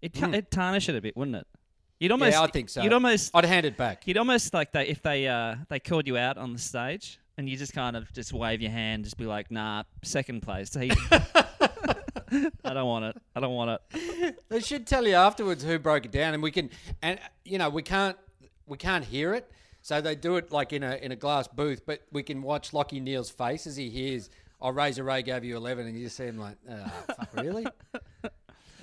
[0.00, 0.34] it ta- hmm.
[0.34, 1.46] it'd tarnish it a bit, wouldn't it?
[2.00, 2.82] You'd almost, yeah, I think so.
[2.82, 4.06] You'd almost, I'd hand it back.
[4.06, 7.48] you'd almost like they if they uh they called you out on the stage and
[7.48, 10.74] you just kind of just wave your hand, just be like, nah, second place.
[10.74, 10.90] He-
[12.64, 13.16] I don't want it.
[13.36, 14.38] I don't want it.
[14.48, 16.70] They should tell you afterwards who broke it down, and we can,
[17.02, 18.16] and you know, we can't,
[18.66, 19.50] we can't hear it,
[19.82, 22.72] so they do it like in a in a glass booth, but we can watch
[22.72, 24.30] Lachie Neale's face as he hears,
[24.60, 27.28] I "Oh, Razor Ray gave you 11, and you just see him like, oh, fuck,
[27.34, 27.66] really?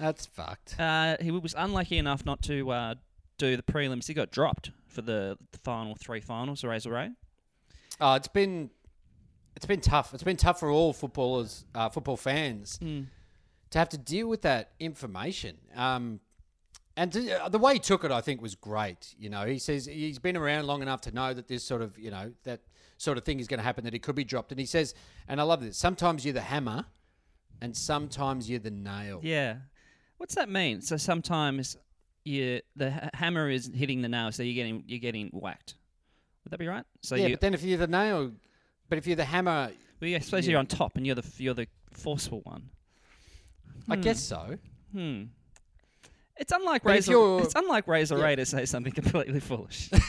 [0.01, 0.79] That's fucked.
[0.79, 2.95] Uh, he was unlucky enough not to uh,
[3.37, 4.07] do the prelims.
[4.07, 7.11] He got dropped for the, the final three finals of Razor Ray.
[7.99, 8.71] Oh, it's been
[9.55, 10.13] it's been tough.
[10.15, 12.79] It's been tough for all footballers, uh, football fans,
[13.69, 15.57] to have to deal with that information.
[15.75, 16.19] Um,
[16.97, 19.13] and to, uh, the way he took it, I think, was great.
[19.19, 21.97] You know, he says he's been around long enough to know that this sort of,
[21.99, 22.61] you know, that
[22.97, 23.83] sort of thing is going to happen.
[23.83, 24.51] That he could be dropped.
[24.51, 24.95] And he says,
[25.27, 25.77] and I love this.
[25.77, 26.85] Sometimes you're the hammer,
[27.61, 29.19] and sometimes you're the nail.
[29.21, 29.57] Yeah.
[30.21, 30.81] What's that mean?
[30.81, 31.77] So sometimes
[32.25, 35.73] you the hammer is hitting the nail, so you're getting you're getting whacked.
[36.43, 36.85] Would that be right?
[37.01, 38.31] So yeah, you, but then if you're the nail,
[38.87, 41.25] but if you're the hammer, well, yeah, I suppose you're on top and you're the
[41.37, 42.69] you're the forceful one.
[43.89, 44.59] I guess so.
[44.91, 45.23] Hmm.
[46.37, 47.39] It's unlike But Razor.
[47.39, 48.23] It's unlike Razor Yeah.
[48.23, 49.89] Ray to say something completely foolish.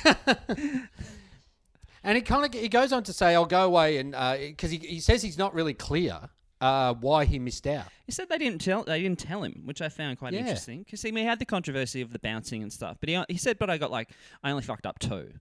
[2.05, 4.79] And he kind of he goes on to say, "I'll go away," and because he,
[4.79, 6.29] he says he's not really clear
[6.63, 7.87] uh, why he missed out.
[8.07, 10.41] He said they didn't tell they didn't tell him, which I found quite Yeah.
[10.41, 10.83] interesting.
[10.85, 13.69] Because he had the controversy of the bouncing and stuff, but he he said, "But
[13.69, 14.11] I got like
[14.43, 15.33] I only fucked up two,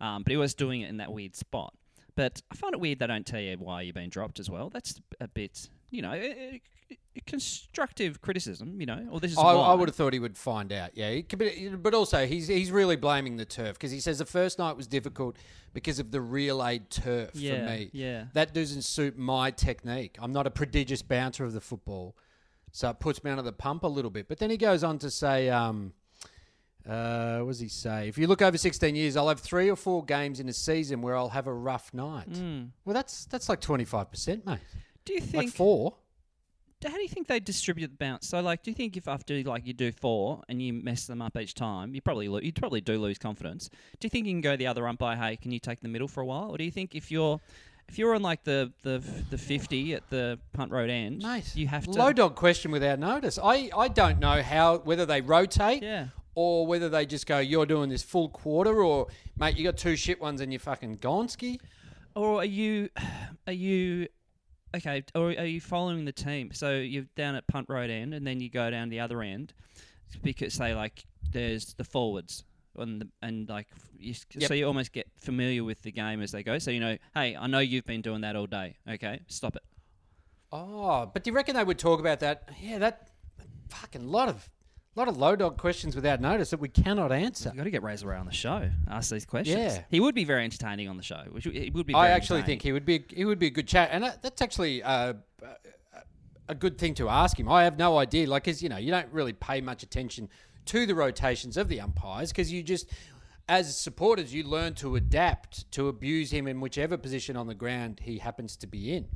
[0.00, 1.72] um, but he was doing it in that weird spot."
[2.16, 4.70] But I find it weird they don't tell you why you've been dropped as well.
[4.70, 6.14] That's a bit, you know,
[7.26, 9.42] constructive criticism, you know, or this is I.
[9.42, 10.90] I would have thought he would find out.
[10.94, 14.24] Yeah, He could but also he's he's really blaming the turf because he says the
[14.26, 15.36] first night was difficult
[15.72, 17.90] because of the real aid turf Yeah, for me.
[17.92, 18.24] yeah.
[18.34, 20.16] that doesn't suit my technique.
[20.20, 22.16] I'm not a prodigious bouncer of the football,
[22.72, 24.28] so it puts me under the pump a little bit.
[24.28, 25.48] But then he goes on to say.
[25.50, 25.92] Um,
[26.88, 28.06] uh, what does he say?
[28.06, 31.02] If you look over 16 years, I'll have three or four games in a season
[31.02, 32.28] where I'll have a rough night.
[32.84, 34.60] Well, that's that's like 25%, mate.
[35.06, 35.54] Do you Like think?
[35.54, 35.94] four.
[36.84, 38.28] how do you think they distribute the bounce?
[38.28, 41.22] So, like, do you think if after like you do four and you mess them
[41.22, 43.68] up each time, you probably lo- you probably do lose confidence?
[43.98, 45.16] Do you think you can go the other umpire?
[45.16, 46.50] Hey, can you take the middle for a while?
[46.50, 47.40] Or do you think if you're
[47.88, 51.66] if you're on like the the the fifty at the punt road end, Mate, you
[51.68, 53.38] have to low dog question without notice.
[53.42, 56.08] I, I don't know how whether they rotate Yeah.
[56.34, 59.94] or whether they just go, you're doing this full quarter, or mate, you got two
[59.96, 61.58] shit ones and you're fucking Gonski.
[62.16, 62.90] Or are you
[63.46, 64.08] are you
[64.74, 65.04] okay?
[65.14, 66.50] Or are you following the team?
[66.52, 69.52] So you're down at punt road end, and then you go down the other end
[70.22, 72.44] because say like there's the forwards.
[72.78, 74.48] And, the, and like you, Yep.
[74.48, 77.34] so you almost get familiar with the game as they go so you know hey
[77.34, 79.62] I know you've been doing that all day okay stop it
[80.52, 82.50] Oh, but do you reckon they would talk about that?
[82.60, 83.08] Yeah, that
[83.70, 84.48] fucking lot of
[84.96, 87.50] lot of low dog questions without notice that we cannot answer.
[87.50, 89.82] You've got to get Razor Ray on the show ask these questions Yeah.
[89.90, 92.62] he would be very entertaining on the show which he would be I actually think
[92.62, 95.14] he would be he would be a good chat, and that's actually uh,
[96.48, 97.48] a good thing to ask him.
[97.48, 100.28] I have no idea, like, because you know you don't really pay much attention
[100.66, 102.88] to the rotations of the umpires because you just,
[103.48, 108.00] as supporters, you learn to adapt to abuse him in whichever position on the ground
[108.02, 109.06] he happens to be in.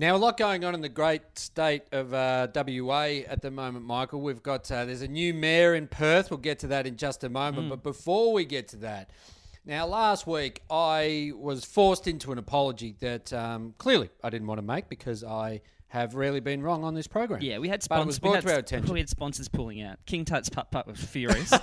[0.00, 3.84] Now, a lot going on in the great state of uh, WA at the moment,
[3.84, 4.20] Michael.
[4.20, 6.30] We've got uh, there's a new mayor in Perth.
[6.30, 7.68] We'll get to that in just a moment.
[7.68, 9.10] But before we get to that,
[9.66, 14.58] now last week I was forced into an apology that um, clearly I didn't want
[14.58, 17.40] to make because I have rarely been wrong on this program.
[17.42, 18.92] yeah we had but it sponsors was we brought had, to our attention.
[18.92, 21.52] we had sponsors pulling out King Tut's putt putt was furious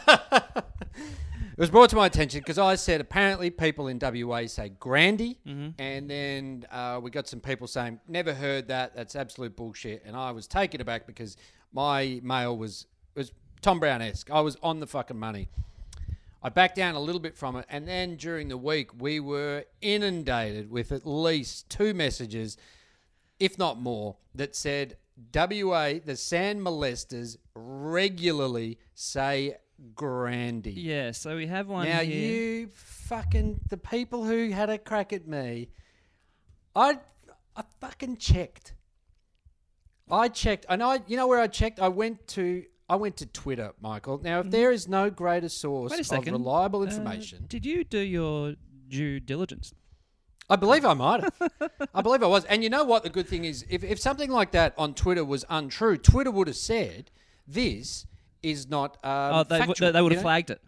[1.57, 5.37] It was brought to my attention because I said apparently people in WA say Grandy,
[5.47, 5.81] Mm-hmm.
[5.81, 8.93] and then uh, we got some people saying never heard that.
[8.93, 10.03] That's absolute bullshit.
[10.05, 11.37] And I was taken aback because
[11.71, 14.29] my mail was was Tom Brown esque.
[14.31, 15.47] I was on the fucking money.
[16.43, 19.63] I backed down a little bit from it, and then during the week we were
[19.81, 22.57] inundated with at least two messages,
[23.39, 24.97] if not more, that said
[25.33, 29.55] WA the sand molesters regularly say
[29.93, 30.71] Grandy.
[30.71, 32.31] yeah so we have one Now here.
[32.31, 35.69] you fucking the people who had a crack at me,
[36.75, 36.99] I
[37.55, 38.73] I fucking checked.
[40.11, 40.69] I checked.
[40.69, 40.89] Know.
[40.91, 41.79] I, you know where I checked.
[41.79, 42.63] I went to.
[42.87, 44.19] I went to Twitter, Michael.
[44.23, 46.15] Now, if there is no greater source Mm-hmm.
[46.27, 48.55] Of reliable Uh, information, did you do your
[48.89, 49.73] due diligence?
[50.49, 51.51] I believe I might have.
[51.93, 52.45] I believe I was.
[52.45, 53.03] And you know what?
[53.03, 56.47] The good thing is, if, if something like that on Twitter was untrue, Twitter would
[56.47, 57.09] have said
[57.47, 58.05] this
[58.43, 58.97] is not.
[59.03, 60.27] Um, oh, they, w- factual," they would you have know?
[60.29, 60.61] flagged it.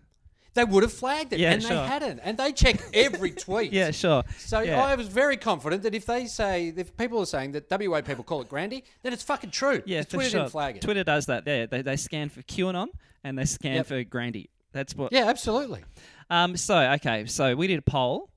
[0.56, 1.70] They would have flagged it, Yeah, and sure.
[1.70, 2.20] they hadn't.
[2.24, 3.72] And they check every tweet.
[3.72, 4.24] Yeah, sure.
[4.40, 4.82] So Yeah.
[4.84, 8.24] I was very confident that if they say, if people are saying that WA people
[8.24, 9.84] call it Grandy, then it's fucking true.
[9.86, 10.40] Yeah, for Twitter sure.
[10.40, 10.82] didn't flag it.
[10.82, 11.44] Twitter does that.
[11.46, 12.88] Yeah, they, they scan for QAnon
[13.24, 13.86] and they scan Yep.
[13.86, 14.50] for Grandy.
[14.72, 15.12] That's what.
[15.14, 15.84] Yeah, absolutely.
[16.32, 16.58] Um.
[16.58, 17.28] So okay.
[17.28, 18.32] So we did a poll,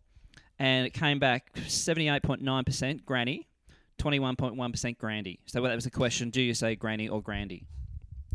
[0.60, 3.48] and it came back seventy-eight point nine percent Granny,
[3.98, 5.40] twenty-one point one percent Grandy.
[5.46, 7.64] So that was a question: Do you say Granny or Grandy?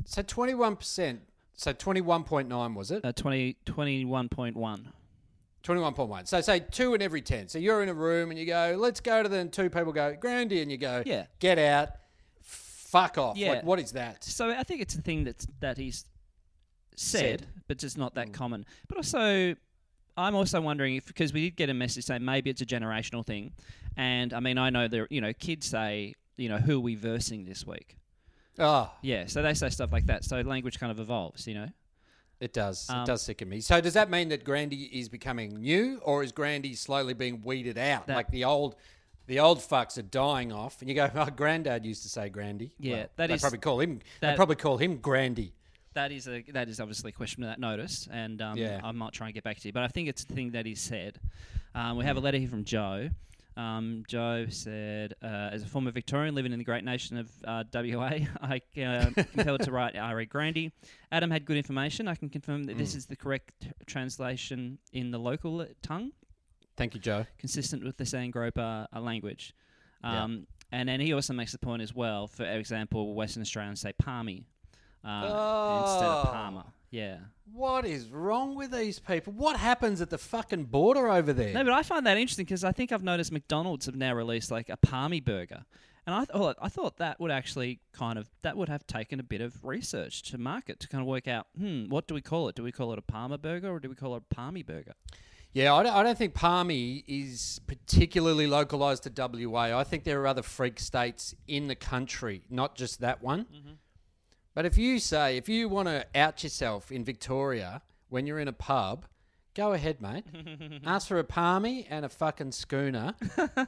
[0.08, 1.18] So 21%,
[1.56, 3.04] so 21.9 was it?
[3.04, 4.86] Uh, 20, 21.1.
[5.64, 6.28] 21.1.
[6.28, 7.48] So say two in every 10.
[7.48, 9.92] So you're in a room and you go, let's go to the, and two people
[9.94, 11.26] go, Grandy, and you go, Yeah.
[11.40, 11.90] get out,
[12.44, 13.36] fuck off.
[13.36, 13.54] Yeah.
[13.54, 14.24] Like, what is that?
[14.24, 16.06] So I think it's a thing that's that he's
[16.96, 17.48] said, Said.
[17.68, 18.16] but just not Mm.
[18.16, 18.66] that common.
[18.88, 19.56] But also,
[20.18, 23.26] I'm also wondering if because we did get a message saying maybe it's a generational
[23.26, 23.52] thing,
[23.98, 26.96] and I mean I know there you know kids say you know who are we
[26.96, 27.98] versing this week?
[28.58, 30.24] Oh, Yeah, so they say stuff like that.
[30.24, 31.68] So language kind of evolves, you know.
[32.40, 32.90] it does.
[32.90, 33.60] Um, it does sicken me.
[33.60, 37.78] So does that mean that Grandy is becoming new or is Grandy slowly being weeded
[37.78, 38.08] out?
[38.08, 38.76] Like the old.
[39.28, 41.10] The old fucks are dying off, and you go.
[41.16, 42.72] My granddad used to say Grandy.
[42.80, 44.00] Yeah, Well, that they is- probably call him.
[44.22, 45.52] they probably call him Grandy.
[45.96, 48.80] That is a that is obviously a question of that notice, and um, Yeah.
[48.84, 49.74] I might try and get back to you.
[49.74, 51.20] But I think it's the thing that he said.
[51.74, 53.10] Um, we have a letter here from Joe.
[53.58, 57.64] Um, Joe said, uh, as a former Victorian living in the great nation of uh,
[57.74, 58.10] WA,
[58.42, 60.26] I uh, compelled to write R.E.
[60.26, 60.74] Grandy.
[61.12, 62.10] Adam had good information.
[62.10, 62.80] I can confirm that Mm.
[62.80, 66.12] this is the correct translation in the local tongue,
[66.76, 67.26] Thank you, Joe.
[67.38, 69.54] consistent with the Sandgroper uh, language.
[70.04, 70.24] Yeah.
[70.24, 72.28] Um, And then he also makes the point as well.
[72.28, 74.46] For example, Western Australians say palmy
[75.06, 76.32] uh, instead of Oh.
[76.32, 76.64] palmer.
[76.92, 77.18] Yeah.
[77.52, 79.34] What is wrong with these people?
[79.34, 81.54] What happens at the fucking border over there?
[81.54, 84.52] No, but I find that interesting because I think I've noticed McDonald's have now released
[84.52, 85.64] like a palmy burger,
[86.06, 89.24] and I thought I thought that would actually kind of that would have taken a
[89.24, 92.50] bit of research to market to kind of work out, hmm, what do we call
[92.50, 92.56] it?
[92.56, 94.94] Do we call it a Palmer burger or do we call it a palmy burger?
[95.54, 99.10] Yeah, I don't, I don't think Palmy is particularly localised to
[99.50, 99.78] WA.
[99.80, 103.46] I think there are other freak states in the country, not just that one.
[104.56, 108.48] But if you say, if you want to out yourself in Victoria when you're in
[108.48, 109.06] a pub,
[109.54, 110.24] go ahead, mate.
[110.86, 113.16] Ask for a Palmy and a fucking schooner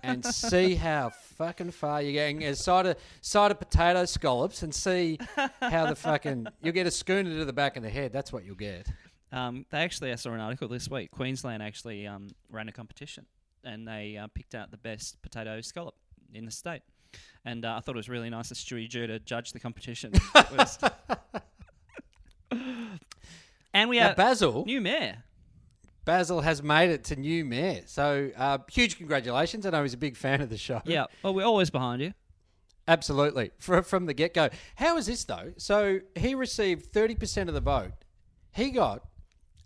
[0.01, 2.41] and see how fucking far you're getting.
[2.45, 5.19] A side of, side of potato scallops and see
[5.59, 6.47] how the fucking.
[6.61, 8.13] You'll get a schooner to the back of the head.
[8.13, 8.87] That's what you'll get.
[9.33, 11.11] Um, they actually, I saw an article this week.
[11.11, 13.25] Queensland actually um, ran a competition,
[13.65, 15.95] and they uh, picked out the best potato scallop
[16.33, 16.81] in the state.
[17.45, 20.11] And uh, I thought it was really nice of Stewie Jew to judge the competition.
[20.57, 20.79] Was-
[23.73, 24.65] and we Now, have Basil.
[24.65, 25.23] new mayor.
[26.05, 27.81] Basil has made it to new mayor.
[27.85, 29.65] So uh, huge congratulations.
[29.65, 30.81] I know he's a big fan of the show.
[30.85, 32.13] Yeah, well, we're always behind you.
[32.87, 33.51] Absolutely.
[33.59, 34.47] From, from the get go.
[34.75, 35.51] How is this, though?
[35.57, 37.91] So he received 30% of the vote.
[38.53, 39.01] He got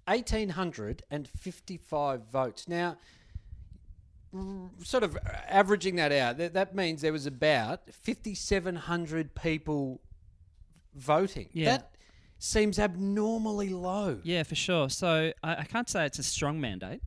[0.07, 2.67] 1,855 votes.
[2.67, 2.97] Now,
[4.83, 5.17] sort of
[5.47, 10.01] averaging that out, that, that means there was about 5,700 people
[10.95, 11.49] voting.
[11.53, 11.77] Yeah.
[11.77, 11.95] That
[12.39, 14.19] seems abnormally low.
[14.23, 14.89] Yeah, for sure.
[14.89, 17.01] So I, I can't say it's a strong mandate,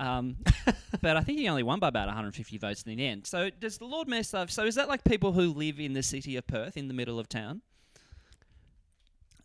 [0.00, 0.36] um,
[1.00, 3.26] but I think he only won by about 150 votes in the end.
[3.26, 4.50] So does the Lord Mayor stuff?
[4.50, 7.18] So is that like people who live in the city of Perth, in the middle
[7.18, 7.62] of town?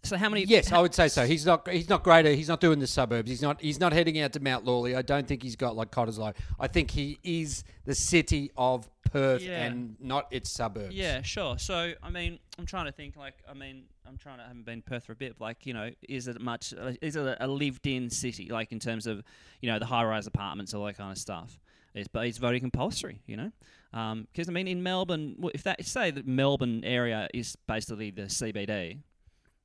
[0.08, 0.43] So how many?
[0.43, 1.26] Yes, I would say so.
[1.26, 1.67] He's not.
[1.70, 2.32] He's not greater.
[2.32, 3.30] He's not doing the suburbs.
[3.30, 3.62] He's not.
[3.62, 4.96] He's not heading out to Mount Lawley.
[4.96, 6.34] I don't think he's got like Cottesloe.
[6.60, 9.65] I think he is the city of Perth Yeah.
[9.65, 10.93] and not its suburbs.
[10.96, 11.58] Yeah, sure.
[11.58, 13.15] So I mean, I'm trying to think.
[13.15, 14.43] Like, I mean, I'm trying to.
[14.43, 15.39] I haven't been Perth for a bit.
[15.39, 16.74] Like, you know, is it much?
[17.02, 18.50] Is it a lived-in city?
[18.50, 19.24] Like in terms of,
[19.62, 21.60] you know, the high-rise apartments, all that kind of stuff.
[21.93, 23.22] It's, but it's voting compulsory.
[23.26, 23.52] You know,
[23.93, 28.24] um, because I mean, in Melbourne, if that say the Melbourne area is basically the
[28.24, 29.00] CBD,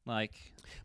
[0.07, 0.33] like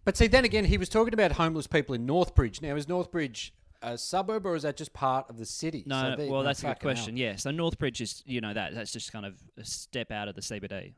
[0.06, 2.62] But see, then again, he was talking about homeless people in Northbridge.
[2.62, 3.52] Now, is Northbridge
[3.82, 5.84] a suburb or is that just part of the city?
[5.86, 7.18] no, So well, that's a good question.
[7.18, 10.36] Yeah, so Northbridge is, you know, that that's just kind of a step out of
[10.36, 10.94] the CBD.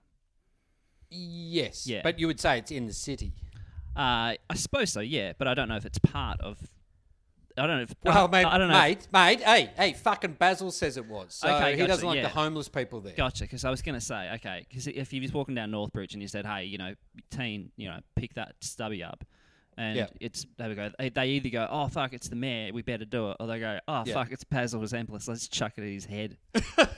[1.09, 1.87] Yes.
[1.87, 2.01] Yeah.
[2.03, 3.33] But you would say it's in the city.
[3.95, 6.57] Uh, I suppose so, yeah, but I don't know if it's part of.
[7.59, 7.93] I don't know if.
[8.03, 8.79] Well, I, mate, I don't know.
[8.85, 11.33] if- mate, mate, hey, hey, fucking Basil says it was.
[11.35, 12.21] So Okay, he gotcha, doesn't like yeah.
[12.23, 13.13] the homeless people there.
[13.15, 16.13] Gotcha, because I was going to say, okay, because if you was walking down Northbridge
[16.13, 16.93] and you said, hey, you know,
[17.31, 19.23] teen, you know, pick that stubby up,
[19.77, 23.05] and it's they would go, they, either go, oh fuck, it's the mayor, we better
[23.05, 26.05] do it, or they go, oh fuck, it's Basil Zempilas, let's chuck it at his
[26.05, 26.37] head.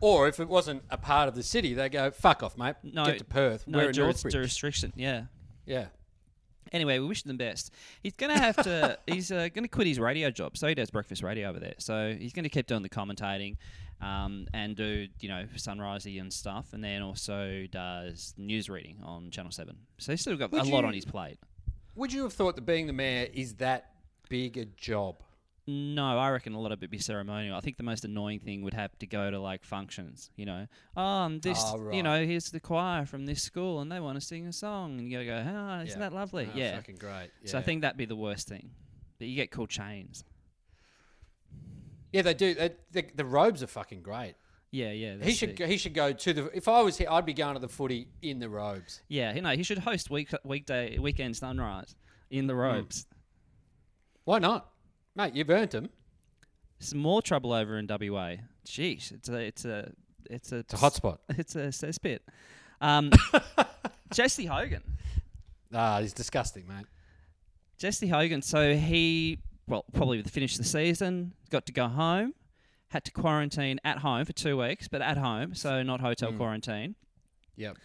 [0.00, 2.74] Or if it wasn't a part of the city, they go, fuck off, mate.
[2.82, 3.66] No, Get to Perth.
[3.66, 4.32] No We're in juris- Northbridge.
[4.32, 5.22] jurisdiction, yeah.
[5.64, 5.86] yeah.
[6.72, 7.72] Anyway, we wish them best.
[8.02, 8.98] He's going to have to.
[9.06, 10.56] he's uh, going to quit his radio job.
[10.56, 11.74] So he does breakfast radio over there.
[11.78, 13.56] So he's going to keep doing the commentating,
[14.00, 19.30] um, and do you know sunrisey and stuff, and then also does news reading on
[19.30, 19.76] Channel Seven.
[19.98, 21.38] So he's still got Would a lot on his plate.
[21.94, 23.90] Would you have thought that being the mayor is that
[24.28, 25.16] big a job?
[25.66, 27.56] No, I reckon a lot of it be ceremonial.
[27.56, 30.30] I think the most annoying thing would have to go to like functions.
[30.34, 33.90] You know, oh, um, this, Oh, you know, here's the choir from this school, and
[33.90, 36.08] they want to sing a song, and you go, ah, isn't Yeah.
[36.08, 36.48] that lovely?
[36.52, 36.76] Oh, yeah.
[36.76, 37.30] Fucking great.
[37.44, 38.70] So I think that'd be the worst thing.
[39.18, 40.24] But you get cool chains.
[42.12, 42.54] Yeah, they do.
[42.54, 44.34] They, the, the robes are fucking great.
[44.72, 45.16] Yeah, yeah.
[45.22, 45.68] He should it.
[45.68, 46.50] he should go to the.
[46.56, 49.02] If I was here, I'd be going to the footy in the robes.
[49.08, 51.94] Yeah, you know, he should host week weekday weekend sunrise
[52.30, 52.46] in Hmm.
[52.48, 53.06] the robes.
[54.24, 54.71] Why not,
[55.14, 55.34] mate?
[55.34, 55.90] You've earned them.
[56.78, 58.36] Some more trouble over in WA.
[58.66, 59.92] Jeez, it's a it's a
[60.30, 61.18] it's a It's a hotspot.
[61.38, 62.20] It's a cesspit.
[62.80, 63.10] Um,
[64.12, 64.82] Jesse Hogan.
[65.72, 66.86] Ah, he's disgusting, mate.
[67.78, 68.42] Jesse Hogan.
[68.42, 72.34] So he well probably finished the season, got to go home,
[72.88, 76.36] had to quarantine at home for two weeks, but at home, so not hotel Hmm.
[76.38, 76.94] quarantine.
[77.56, 77.76] Yep.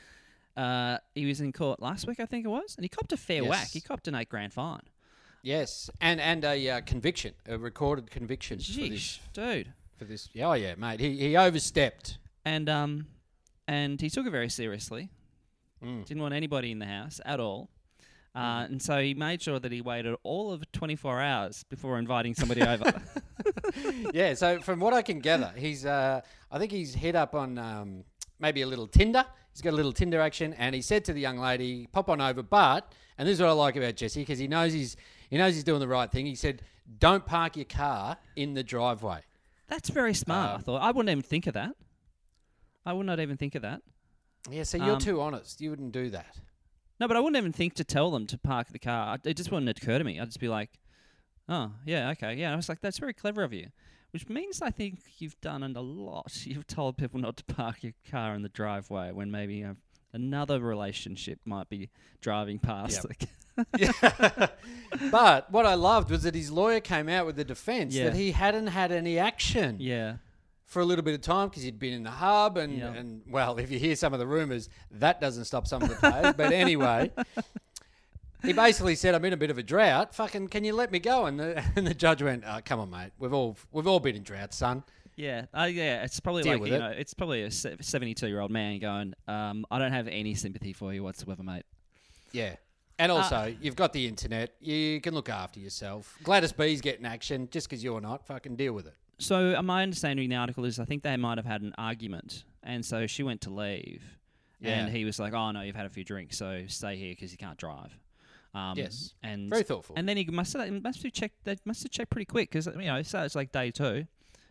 [0.56, 3.18] Uh, he was in court last week, I think it was, and he copped a
[3.18, 3.50] fair Yes.
[3.50, 3.68] whack.
[3.70, 4.82] He copped an eight grand fine.
[5.48, 9.22] Yes, and and a uh, conviction, a recorded conviction for this.
[9.32, 9.72] Dude.
[9.96, 11.00] For this, yeah, oh yeah, mate.
[11.00, 12.18] He he overstepped.
[12.44, 13.08] and um,
[13.66, 15.10] and he took it very seriously.
[15.82, 16.06] Mm.
[16.06, 17.70] Didn't want anybody in the house at all,
[18.36, 22.36] uh, and so he made sure that he waited all of 24 hours before inviting
[22.36, 23.02] somebody over.
[24.14, 26.20] yeah, so from what I can gather, he's uh,
[26.52, 28.04] I think he's hit up on um,
[28.38, 29.24] maybe a little Tinder.
[29.54, 32.20] He's got a little Tinder action, and he said to the young lady, "Pop on
[32.20, 34.98] over." But and this is what I like about Jesse because he knows he's
[35.30, 36.26] he knows he's doing the right thing.
[36.26, 36.62] He said,
[37.00, 39.22] "Don't park your car in the driveway."
[39.68, 40.50] That's very smart.
[40.52, 41.76] I Um, thought I wouldn't even think of that.
[42.86, 43.82] I would not even think of that.
[44.50, 45.60] Yeah, so you're Um, too honest.
[45.60, 46.40] You wouldn't do that.
[47.00, 49.20] No, but I wouldn't even think to tell them to park the car.
[49.24, 50.20] It just wouldn't occur to me.
[50.20, 50.80] I'd just be like,
[51.50, 53.68] "Oh, yeah, okay, yeah." I was like, "That's very clever of you,"
[54.12, 56.32] which means I think you've done a lot.
[56.46, 59.74] You've told people not to park your car in the driveway when maybe uh,
[60.22, 61.90] another relationship might be
[62.22, 63.06] driving past.
[63.78, 63.90] Yep.
[65.12, 68.06] But what I loved was that his lawyer came out with the defence Yeah.
[68.06, 70.18] that he hadn't had any action yeah,
[70.66, 72.94] for a little bit of time because he'd been in the hub and, Yeah.
[72.94, 75.96] and well, if you hear some of the rumours, that doesn't stop some of the
[75.96, 76.34] players.
[76.38, 77.12] but anyway,
[78.44, 80.14] he basically said, "I'm in a bit of a drought.
[80.16, 82.90] Fucking, can you let me go?" And the and the judge went, oh, "Come on,
[82.90, 83.12] mate.
[83.20, 84.84] We've all we've all been in drought, son."
[85.18, 86.04] Yeah, uh, yeah.
[86.04, 86.80] It's probably Deal like you it.
[86.80, 91.04] know, it's probably a seventy-two-year-old man going, um, "I don't have any sympathy for you
[91.04, 91.66] whatsoever, mate."
[92.32, 92.56] Yeah.
[93.00, 94.56] And also, you've got the internet.
[94.60, 96.18] You can look after yourself.
[96.24, 98.26] Gladys B's getting action just because you're not.
[98.26, 98.96] Fucking deal with it.
[99.20, 101.76] So uh, my understanding in the article is I think they might have had an
[101.78, 104.04] argument, and so she went to leave,
[104.64, 107.32] and he was like, "Oh no, you've had a few drinks, so stay here because
[107.32, 107.98] you can't drive."
[108.56, 109.14] Um, Yes.
[109.22, 109.96] and Very thoughtful.
[109.96, 111.44] And then he must have must have checked.
[111.44, 114.08] They must have checked pretty quick because you know, so it's like day two,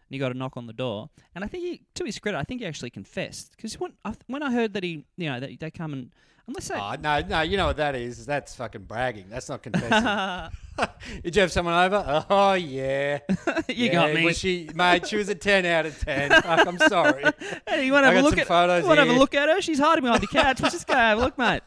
[0.09, 2.39] and he got a knock on the door, and I think he, to his credit,
[2.39, 5.41] I think he actually confessed because when I, when I heard that he, you know,
[5.41, 6.11] that they come and
[6.47, 8.25] unless they, Oh, ah, no, no, you know what that is?
[8.27, 9.27] That's fucking bragging.
[9.29, 10.51] That's not confessing.
[11.23, 12.27] Did you have someone over?
[12.29, 13.19] Oh, yeah.
[13.69, 14.25] you Yeah, got me.
[14.25, 16.31] Was she, mate, she was a 10 out of 10.
[16.31, 17.25] Fuck, I'm sorry.
[17.67, 18.47] Hey, you want to have a look at?
[18.47, 19.61] photos Want to have a look at her?
[19.61, 20.61] She's hiding behind the couch.
[20.61, 21.63] Let's just go have a look, mate.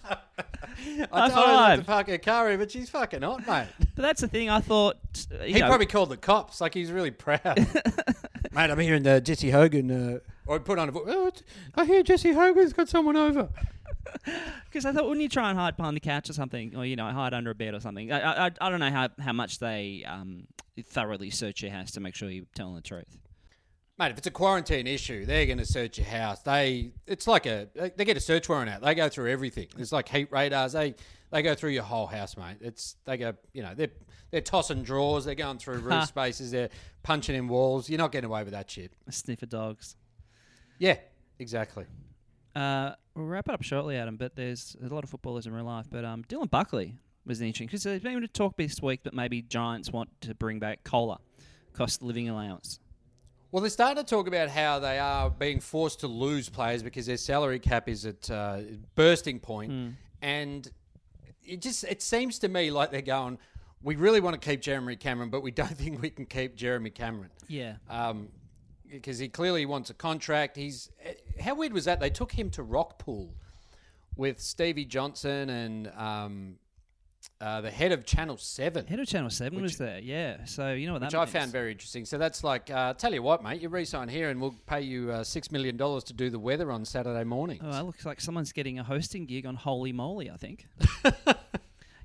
[1.12, 3.68] I told her to park her car but she's fucking hot, mate.
[3.96, 4.50] But that's the thing.
[4.50, 4.98] I thought
[5.44, 6.62] you He know, probably called the cops.
[6.62, 7.68] Like, he's really proud.
[8.60, 9.91] Mate, I'm hearing the Jesse Hogan.
[9.91, 11.32] Uh, or he put on a vo- oh,
[11.76, 13.49] I hear Jesse Hogan's got someone over.
[14.66, 16.95] Because I thought, wouldn't you try and hide behind the couch or something, or you
[16.95, 18.12] know, hide under a bed or something?
[18.12, 20.47] I, I, I don't know how, how much they um,
[20.84, 23.18] thoroughly search your house to make sure you're telling the truth.
[23.97, 26.41] Mate, if it's a quarantine issue, they're going to search your house.
[26.41, 28.82] They, it's like a, they they get a search warrant out.
[28.82, 29.68] They go through everything.
[29.78, 30.74] It's like heat radars.
[30.74, 30.95] They,
[31.32, 32.57] they go through your whole house, mate.
[32.61, 33.91] It's, they go, you know, they're,
[34.32, 35.25] they're tossing drawers.
[35.25, 36.51] They're going through roof spaces.
[36.51, 36.69] They're
[37.03, 37.89] punching in walls.
[37.89, 38.91] You're not getting away with that shit.
[39.09, 39.95] Sniffer dogs.
[40.80, 40.97] Yeah,
[41.38, 41.86] exactly.
[42.55, 44.17] Uh, we'll wrap it up shortly, Adam.
[44.17, 45.86] But there's a lot of footballers in real life.
[45.89, 49.41] But um, Dylan Buckley was interesting because there's been a talk this week that maybe
[49.41, 51.19] Giants want to bring back Cola,
[51.73, 52.80] cost of living allowance.
[53.51, 57.07] Well, they're starting to talk about how they are being forced to lose players because
[57.07, 58.59] their salary cap is at uh,
[58.95, 60.69] bursting point, and
[61.50, 63.38] it just it seems to me like they're going.
[63.82, 66.89] We really want to keep Jeremy Cameron, but we don't think we can keep Jeremy
[66.89, 67.32] Cameron.
[67.47, 67.76] Yeah.
[67.89, 68.30] um,
[68.91, 70.58] because he clearly wants a contract.
[70.58, 72.00] He's eh, how weird was that?
[72.00, 73.30] They took him to Rockpool
[74.16, 76.56] with Stevie Johnson and um,
[77.42, 80.00] uh, the head of Channel Seven, Head of Channel Seven was there.
[80.00, 80.44] Yeah.
[80.46, 82.06] So you know what which that I found very interesting.
[82.06, 85.12] So that's like, uh, tell you what, mate, you resign here, and we'll pay you
[85.12, 87.62] uh, six million dollars to do the weather on Saturday morning.
[87.64, 90.68] Oh, that looks like someone's getting a hosting gig on Holy Moly, I think.
[91.06, 91.34] yeah,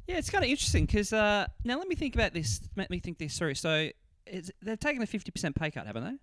[0.06, 2.60] it's kind of interesting because uh, now let me think about this.
[2.76, 3.54] Let me think this through.
[3.54, 3.90] So
[4.26, 6.16] it's, they've taken a 50% pay cut, haven't they?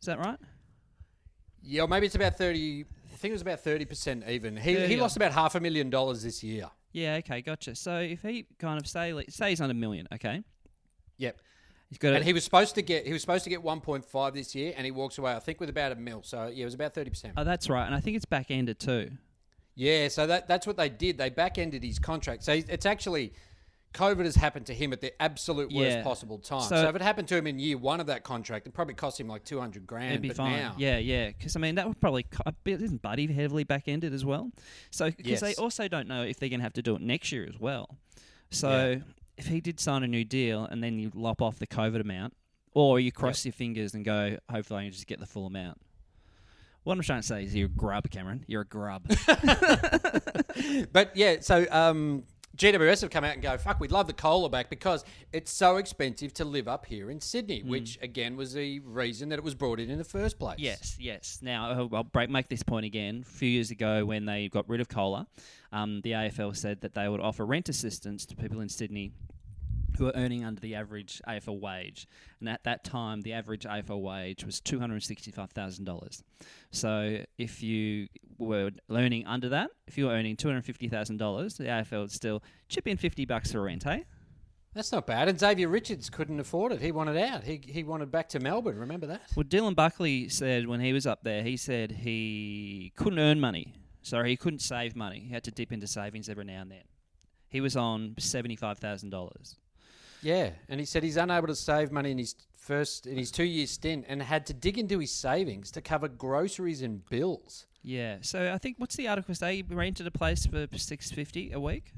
[0.00, 0.38] Is that right?
[1.62, 2.86] Yeah, maybe it's about thirty.
[3.12, 4.56] I think it was about thirty percent even.
[4.56, 6.70] He, he lost about half a million dollars this year.
[6.92, 7.74] Yeah, okay, gotcha.
[7.74, 10.42] So if he kind of say, say he's on a million, okay?
[11.18, 11.40] Yep.
[11.88, 14.54] He's got And he was supposed to get he was supposed to get 1.5 this
[14.54, 15.34] year, and he walks away.
[15.34, 16.22] I think with about a mil.
[16.22, 17.34] So yeah, it was about 30 percent.
[17.36, 17.84] Oh, that's right.
[17.84, 19.10] And I think it's back ended too.
[19.74, 21.18] Yeah, so that that's what they did.
[21.18, 22.44] They back ended his contract.
[22.44, 23.32] So it's actually
[23.94, 26.02] COVID has happened to him at the absolute worst Yeah.
[26.04, 26.62] possible time.
[26.68, 28.94] So- So, if it happened to him in year one of that contract, it probably
[28.94, 30.10] cost him like 200 grand.
[30.10, 30.52] It'd be but fine.
[30.56, 31.28] now, Yeah, yeah.
[31.28, 34.24] Because I mean, that would probably co- a bit- isn't Buddy heavily back ended as
[34.24, 34.52] well.
[34.90, 35.58] So because they Yes.
[35.58, 37.98] also don't know if they're going to have to do it next year as well.
[38.50, 39.00] So
[39.36, 42.34] if he did sign a new deal and then you lop off the COVID amount,
[42.72, 45.80] or you cross your fingers and go, hopefully I can just get the full amount.
[46.84, 48.44] What I'm trying to say is you're a grub, Cameron.
[48.46, 49.02] You're a grub.
[50.92, 52.24] But yeah, so um,
[52.60, 55.02] GWS have come out and go, fuck, we'd love the cola back because
[55.32, 59.38] it's so expensive to live up here in Sydney, which again was the reason that
[59.38, 60.58] it was brought in in the first place.
[60.58, 61.38] Yes, yes.
[61.40, 63.24] Now I'll- I'll break, make this point again.
[63.26, 65.26] A few years ago, when they got rid of cola,
[65.72, 69.12] um, the AFL said that they would offer rent assistance to people in Sydney
[70.00, 72.08] who are earning under the average AFL wage,
[72.40, 76.24] and at that time, the average AFL wage was two hundred sixty-five thousand dollars.
[76.70, 81.18] So if you were earning under that, if you were earning two hundred fifty thousand
[81.18, 84.04] dollars, the AFL would still chip in fifty bucks for rent, hey?
[84.72, 85.28] That's not bad.
[85.28, 86.80] And Xavier Richards couldn't afford it.
[86.80, 87.44] He wanted out.
[87.44, 88.78] He he wanted back to Melbourne.
[88.78, 89.20] Remember that?
[89.36, 93.74] Well, Dylan Buckley said when he was up there, he said he couldn't earn money.
[94.00, 95.20] Sorry, he couldn't save money.
[95.28, 96.84] He had to dip into savings every now and then.
[97.50, 99.56] He was on seventy-five thousand dollars.
[100.22, 103.44] Yeah, and he said he's unable to save money in his first in his two
[103.44, 107.66] year stint, and had to dig into his savings to cover groceries and bills.
[107.82, 108.18] Yeah.
[108.20, 109.56] So I think what's the article say?
[109.56, 111.92] He rented a place for six fifty a week,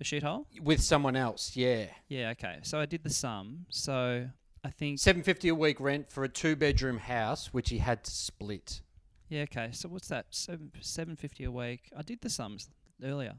[0.00, 0.46] a shithole.
[0.62, 1.56] with someone else.
[1.56, 2.30] Yeah, Yeah.
[2.30, 2.58] Okay.
[2.62, 3.66] So I did the sum.
[3.68, 4.28] So
[4.64, 8.02] I think seven fifty a week rent for a two bedroom house, which he had
[8.04, 8.80] to split.
[9.28, 9.68] Yeah, okay.
[9.72, 10.26] So what's that?
[10.30, 11.90] Seven seven fifty a week.
[11.96, 12.68] I did the sums
[13.04, 13.34] earlier.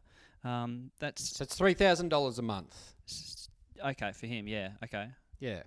[0.46, 2.94] Um, that's So it's three thousand dollars a month.
[3.10, 3.49] s-
[3.84, 4.48] okay for him.
[4.48, 5.08] Yeah, okay.
[5.40, 5.64] Yeah,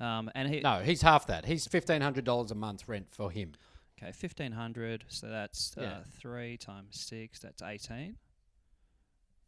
[0.00, 1.44] Um, and he no, he's half that.
[1.44, 3.52] He's fifteen hundred dollars a month rent for him.
[4.00, 5.04] okay fifteen hundred.
[5.08, 5.84] So that's Yeah.
[5.84, 7.40] uh, three times six.
[7.40, 8.16] That's eighteen.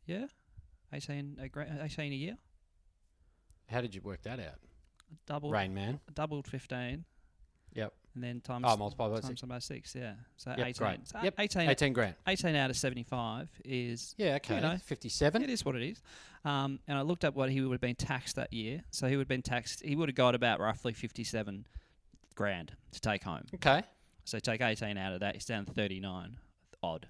[0.06, 0.26] Yeah,
[0.92, 2.36] eighteen a gra- eighteen a year.
[3.68, 4.58] How did you work that out,
[5.26, 6.00] Doubled Rain Man?
[6.12, 7.04] doubled fifteen,
[7.72, 7.94] Yep.
[8.14, 9.42] And then times Oh, multiply by times six.
[9.42, 9.94] by six.
[9.94, 10.72] Yeah, so Yep, eighteen.
[10.86, 11.08] great.
[11.08, 12.14] So Yep, 18, 18 grand.
[12.26, 14.60] 18 out of seventy five is Yeah, okay.
[14.60, 15.42] know, Fifty-seven.
[15.42, 16.02] It is what it is.
[16.44, 18.84] Um, and I looked up what he would have been taxed that year.
[18.90, 19.82] So he would have been taxed.
[19.84, 21.66] He would have got about roughly fifty-seven
[22.34, 23.44] grand to take home.
[23.54, 23.82] Okay.
[24.24, 26.38] So take eighteen out of that, it's down to thirty-nine
[26.82, 27.08] odd.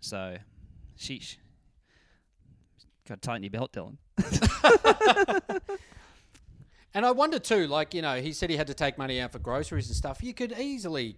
[0.00, 0.36] So,
[0.98, 1.36] sheesh.
[3.08, 3.96] Got to tighten your belt, Dylan.
[6.94, 9.32] And I wonder too, like you know, he said he had to take money out
[9.32, 10.22] for groceries and stuff.
[10.22, 11.16] You could easily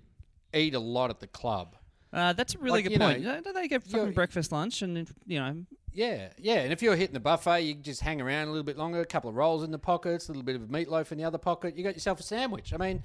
[0.52, 1.76] eat a lot at the club.
[2.12, 3.22] Uh, that's a really Like, good know, point.
[3.22, 6.56] Don't don't they get you're- fucking breakfast, lunch, and you know, Yeah, yeah.
[6.60, 9.00] And if you're hitting the buffet, you can just hang around a little bit longer.
[9.00, 11.38] A couple of rolls in the pockets, a little bit of meatloaf in the other
[11.38, 11.76] pocket.
[11.76, 12.72] You got yourself a sandwich.
[12.74, 13.04] I mean,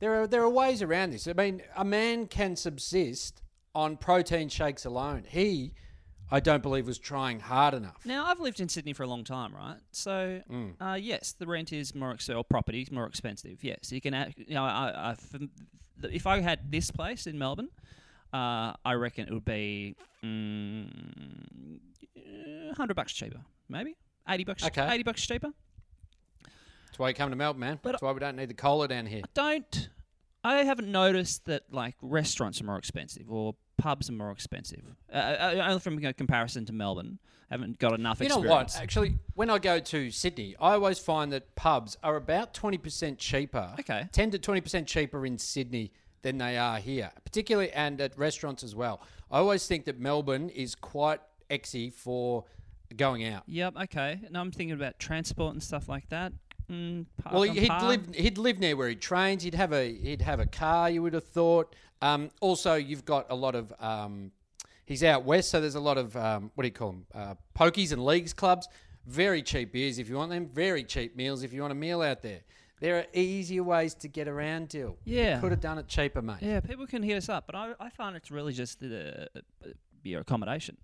[0.00, 1.28] there are there are ways around this.
[1.28, 3.40] I mean, a man can subsist
[3.72, 5.24] on protein shakes alone.
[5.28, 5.74] He,
[6.34, 8.04] I don't believe, was trying hard enough.
[8.04, 9.76] Now I've lived in Sydney for a long time, right?
[9.92, 10.74] So Mm.
[10.80, 13.62] uh, yes, the rent is more expensive, or property is more expensive.
[13.62, 14.14] Yes, you can.
[14.14, 15.16] act- You know, I, I,
[16.10, 17.68] if I had this place in Melbourne,
[18.32, 21.78] uh, I reckon it would be mm,
[22.76, 23.94] hundred bucks cheaper, maybe
[24.28, 24.64] eighty bucks.
[24.66, 24.88] Okay.
[24.92, 25.50] eighty bucks cheaper.
[26.86, 27.78] That's why you come to Melbourne, man.
[27.80, 29.22] But- That's why we don't need the cola down here.
[29.34, 29.88] Don't.
[30.44, 34.82] I haven't noticed that like restaurants are more expensive or pubs are more expensive.
[35.12, 37.18] Uh, uh, only from a comparison to Melbourne,
[37.50, 38.74] I haven't got enough You know experience.
[38.74, 38.82] what?
[38.82, 43.74] Actually, when I go to Sydney, I always find that pubs are about 20% cheaper.
[43.80, 44.08] Okay.
[44.12, 45.92] 10 to 20% cheaper in Sydney
[46.22, 49.00] than they are here, particularly and at restaurants as well.
[49.30, 51.20] I always think that Melbourne is quite
[51.50, 52.44] exy for
[52.96, 53.42] going out.
[53.46, 53.74] Yep.
[53.84, 54.20] Okay.
[54.30, 56.32] Now I'm thinking about transport and stuff like that.
[56.70, 59.42] Mm, Well, he'd live he'd live near where he trains.
[59.42, 60.88] He'd have a he'd have a car.
[60.90, 61.74] You would have thought.
[62.00, 63.72] Um, also, you've got a lot of.
[63.80, 64.32] Um,
[64.86, 67.06] he's out west, so there's a lot of um, what do you call them?
[67.14, 68.68] Uh, pokies and leagues clubs.
[69.06, 70.46] Very cheap beers if you want them.
[70.46, 72.40] Very cheap meals if you want a meal out there.
[72.80, 74.68] There are easier ways to get around.
[74.68, 74.96] Dill.
[75.04, 75.40] Yeah.
[75.40, 76.38] could have done it cheaper, mate.
[76.40, 79.68] Yeah, people can hit us up, but I, I find it's really just the uh,
[80.02, 80.76] your accommodation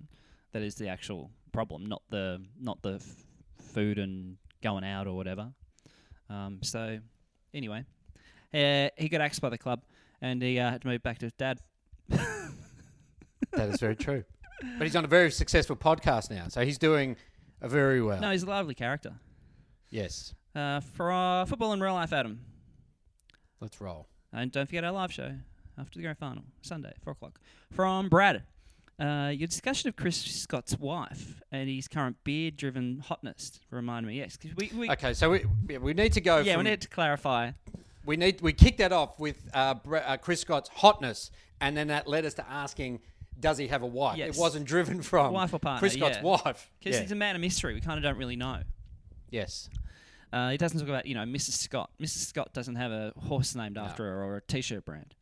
[0.53, 3.25] that is the actual problem, not the not the f-
[3.73, 5.53] food and going out or whatever.
[6.31, 6.99] Um, so
[7.53, 7.85] anyway,
[8.55, 9.83] uh, he got axed by the club,
[10.23, 11.61] and he uh, had to move back to his dad.
[13.53, 14.23] That is very true.
[14.79, 17.17] But he's on a very successful podcast now, so he's doing
[17.61, 18.21] a very well.
[18.21, 19.15] No, he's a lovely character.
[19.91, 22.41] Yes, Uh, for uh, football in real life, Adam,
[23.61, 24.07] let's roll.
[24.33, 25.33] and don't forget our live show
[25.79, 27.41] after the grand final Sunday, four o'clock.
[27.73, 28.43] From Brad.
[29.01, 34.19] Uh, your discussion of Chris Scott's wife and his current beard-driven hotness remind me.
[34.19, 36.39] Yes, we, we Okay, so we yeah, we need to go.
[36.41, 37.53] yeah, we need to clarify.
[38.05, 41.31] We need we kicked that off with uh, Bre- uh, Chris Scott's hotness,
[41.61, 43.01] and then that led us to asking,
[43.39, 44.19] does he have a wife?
[44.19, 44.37] Yes.
[44.37, 46.23] It wasn't driven from Wife or partner, Chris Scott's yeah.
[46.23, 46.71] wife.
[46.79, 47.03] Because Yeah.
[47.03, 47.73] he's a man of mystery.
[47.73, 48.61] We kind of don't really know.
[49.31, 49.71] yes,
[50.33, 51.53] Uh, he doesn't talk about, you know, Mrs.
[51.53, 51.91] Scott.
[52.01, 52.27] Mrs.
[52.27, 55.15] Scott doesn't have a horse named after her or a T-shirt brand.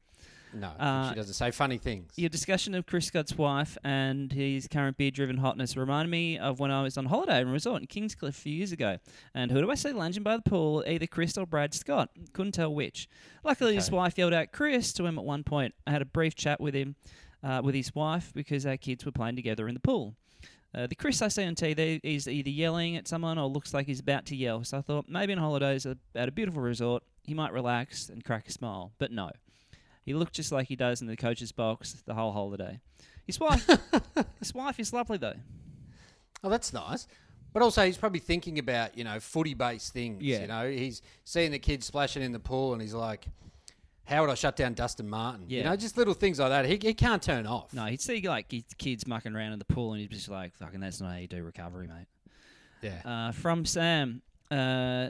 [0.54, 2.12] No, Uh, she doesn't say funny things.
[2.16, 6.70] Your discussion of Chris Scott's wife and his current beer-driven hotness reminded me of when
[6.70, 8.98] I was on holiday in a resort in Kingscliff a few years ago.
[9.34, 10.84] And who do I see lounging by the pool?
[10.86, 12.10] Either Chris or Brad Scott.
[12.32, 13.08] Couldn't tell which.
[13.44, 15.74] Luckily, his wife yelled out Chris to him at one point.
[15.86, 16.96] I had a brief chat with him,
[17.42, 20.14] uh, with his wife, because our kids were playing together in the pool.
[20.74, 23.86] Uh, the Chris I see on TV is either yelling at someone or looks like
[23.86, 24.64] he's about to yell.
[24.64, 28.48] So I thought maybe on holidays at a beautiful resort, he might relax and crack
[28.48, 28.92] a smile.
[28.98, 29.30] But no.
[30.08, 32.80] He looked just like he does in the coach's box the whole holiday.
[33.26, 33.68] His wife,
[34.38, 35.34] his wife is lovely though.
[36.42, 37.06] Oh, that's nice.
[37.52, 40.22] But also, he's probably thinking about you know footy-based things.
[40.22, 40.40] Yeah.
[40.40, 43.26] You know, he's seeing the kids splashing in the pool, and he's like,
[44.06, 45.58] "How would I shut down Dustin Martin?" Yeah.
[45.58, 46.64] You know, just little things like that.
[46.64, 47.74] He, he can't turn off.
[47.74, 50.30] No, he'd see like his kids mucking around in the pool, and he'd be just
[50.30, 52.06] like, "Fucking, that's not how you do recovery, mate."
[52.80, 53.28] Yeah.
[53.28, 55.08] Uh, from Sam, uh,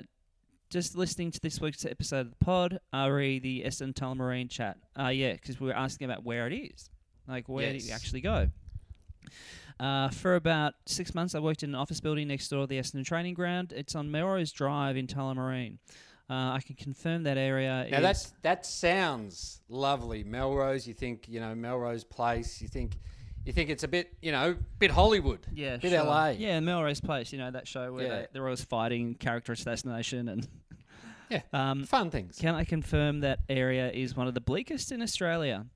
[0.71, 4.77] just listening to this week's episode of the pod, re the Essendon Tullamarine chat.
[4.99, 6.91] Uh, yeah, because we were asking about where it is.
[7.27, 7.95] Like, where do you Yes.
[7.95, 8.49] actually go?
[9.81, 12.79] Uh, for about six months, I worked in an office building next door to the
[12.79, 13.73] Essendon training ground.
[13.77, 15.79] It's on Melrose Drive in Tullamarine.
[16.31, 18.03] Uh, I can confirm that area Now is.
[18.03, 20.25] that's that sounds lovely.
[20.25, 22.61] Melrose, you think you know Melrose Place.
[22.61, 22.99] You think
[23.45, 25.41] you think it's a bit you know bit Hollywood.
[25.55, 26.05] yeah, bit sure.
[26.05, 26.29] LA.
[26.31, 27.33] Yeah, Melrose Place.
[27.33, 28.09] You know that show where Yeah.
[28.21, 30.49] they, they're always fighting character assassination and.
[31.31, 31.43] yeah.
[31.53, 32.39] Um, Fun things.
[32.39, 35.67] Can I confirm that area is one of the bleakest in Australia?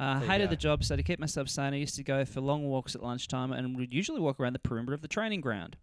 [0.00, 0.50] Uh, hated go.
[0.50, 3.02] the job, so to keep myself sane, I used to go for long walks at
[3.02, 5.76] lunchtime and would usually walk around the perimeter of the training ground.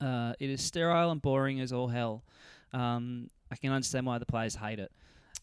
[0.00, 2.24] Uh, it is sterile and boring as all hell.
[2.74, 4.90] Um, I can understand why the players hate it.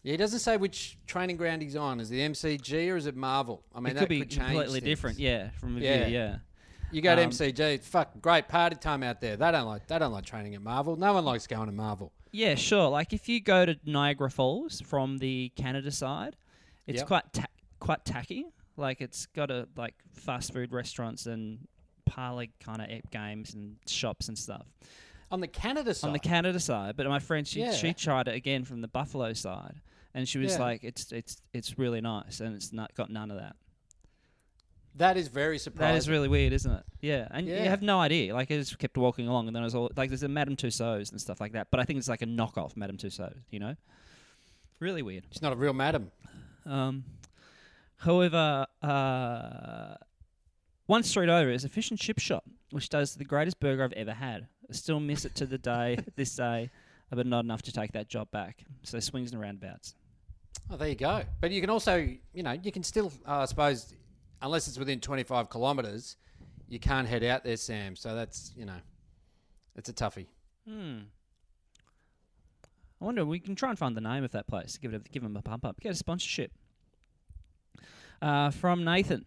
[0.02, 2.00] Yeah, he doesn't say which training ground he's on.
[2.00, 3.62] Is it MCG or is it Marvel?
[3.74, 4.84] I mean, it that could be change completely things.
[4.84, 6.04] different, yeah, from a Yeah.
[6.04, 6.38] view, yeah.
[6.92, 9.36] You go to Um, MCG, fuck, great party time out there.
[9.36, 10.96] They don't like they don't like training at Marvel.
[10.96, 12.12] No one likes going to Marvel.
[12.32, 12.88] Yeah, sure.
[12.88, 16.36] Like if you go to Niagara Falls from the Canada side,
[16.86, 17.06] it's Yep.
[17.06, 17.46] quite ta-
[17.78, 18.46] quite tacky.
[18.76, 21.68] Like it's got a like fast food restaurants and
[22.06, 24.66] parlor kind of games and shops and stuff.
[25.30, 26.96] On the Canada side, on the Canada side.
[26.96, 27.72] But my friend, she Yeah.
[27.72, 29.80] she tried it again from the Buffalo side,
[30.14, 30.60] and she was Yeah.
[30.60, 33.56] like, "It's it's it's really nice, and it's not got none of that."
[34.96, 35.92] that is very surprising.
[35.94, 36.82] That is really weird, isn't it?
[37.00, 38.34] Yeah, and you have no idea.
[38.34, 40.56] Like I just kept walking along, and then I was all like, "There's a Madame
[40.56, 43.38] Tussauds and stuff like that," but I think it's like a knockoff Madame Tussauds.
[43.50, 43.76] You know,
[44.80, 45.24] really weird.
[45.30, 46.10] She's not a real madam.
[46.66, 47.04] Um,
[47.98, 49.94] however, uh,
[50.86, 53.92] one street over is a fish and chip shop, which does the greatest burger I've
[53.92, 54.48] ever had.
[54.68, 56.70] I still miss it to the day, this day,
[57.10, 58.64] but not enough to take that job back.
[58.82, 59.94] So swings and roundabouts.
[60.70, 61.22] Oh, there you go.
[61.40, 61.96] But you can also,
[62.32, 63.92] you know, you can still, uh, I suppose,
[64.40, 66.16] unless it's within 25 kilometres,
[66.68, 67.96] you can't head out there, Sam.
[67.96, 68.78] So that's, you know,
[69.76, 70.26] it's a toughie.
[70.68, 70.98] Hmm.
[73.00, 74.78] I wonder we can try and find the name of that place.
[74.78, 75.80] Give it, a, give them a pump up.
[75.80, 76.52] Get a sponsorship.
[78.22, 79.24] Uh, from Nathan.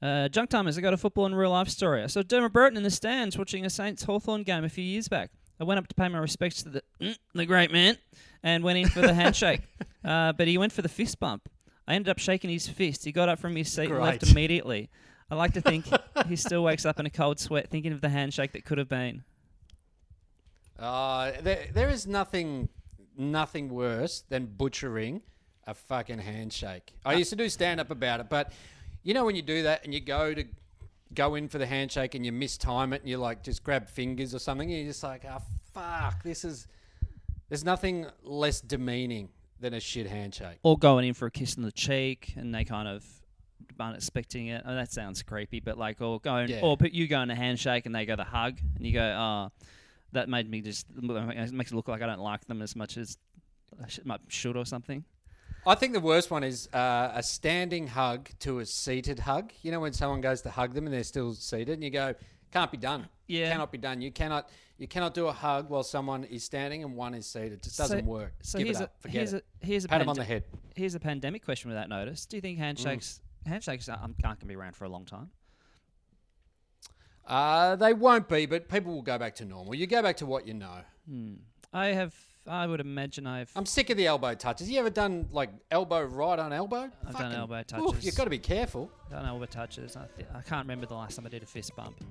[0.00, 2.08] Uh, Junk Timers, I got a football and real life story.
[2.08, 5.30] Saw Dermott Brereton in the stands watching a Saints Hawthorn game a few years back.
[5.60, 7.96] I went up to pay my respects to the mm, the great man
[8.42, 9.60] and went in for the handshake.
[10.04, 11.48] Uh, but he went for the fist bump.
[11.86, 13.04] I ended up shaking his fist.
[13.04, 14.90] He got up from his seat and left immediately.
[15.30, 15.86] I like to think
[16.26, 18.88] he still wakes up in a cold sweat thinking of the handshake that could have
[18.88, 19.22] been.
[20.76, 22.68] Uh, there, there is nothing,
[23.16, 25.22] nothing worse than butchering
[25.68, 26.92] a fucking handshake.
[27.04, 28.52] I used to do stand up about it, but
[29.04, 30.44] you know when you do that and you go to
[31.14, 34.34] go in for the handshake and you mistime it and you like just grab fingers
[34.34, 35.38] or something, you're just like, oh
[35.72, 36.66] fuck, this is.
[37.48, 39.28] There's nothing less demeaning
[39.60, 40.58] than a shit handshake.
[40.62, 43.04] or going in for a kiss on the cheek and they kind of
[43.78, 44.62] aren't expecting it.
[44.66, 46.60] Oh, that sounds creepy, but like, or going, Yeah.
[46.62, 49.52] or put you in a handshake and they go the hug, and you go, oh,
[50.12, 52.96] that made me just it makes it look like I don't like them as much
[52.96, 53.16] as
[53.82, 55.04] I sh- might- should or something.
[55.64, 59.52] I think the worst one is uh, a standing hug to a seated hug.
[59.62, 62.14] You know when someone goes to hug them and they're still seated, and you go,
[62.50, 63.08] "Can't be done.
[63.28, 63.50] Yeah.
[63.50, 64.02] cannot be done.
[64.02, 67.52] You cannot, you cannot do a hug while someone is standing and one is seated.
[67.54, 68.34] It just doesn't So- work.
[68.42, 68.94] So Give here's it up.
[68.98, 69.44] a Forget here's it.
[69.62, 70.44] a here's a Pat him on the head.
[70.74, 72.26] Here's a pandemic question without notice.
[72.26, 73.48] Do you think handshakes Mm.
[73.50, 75.30] handshakes are, um, aren't going to be around for a long time?
[77.26, 79.74] Uh, they won't be, but people will go back to normal.
[79.74, 80.80] You go back to what you know.
[81.72, 82.14] I have.
[82.46, 83.50] I would imagine I've.
[83.54, 84.68] I'm sick of the elbow touches.
[84.68, 86.90] You ever done like elbow right on elbow?
[87.06, 88.04] I've done elbow touches.
[88.04, 88.90] you've got to be careful.
[89.10, 89.96] done elbow touches.
[89.96, 92.02] I, th- I can't remember the last time I did a fist bump,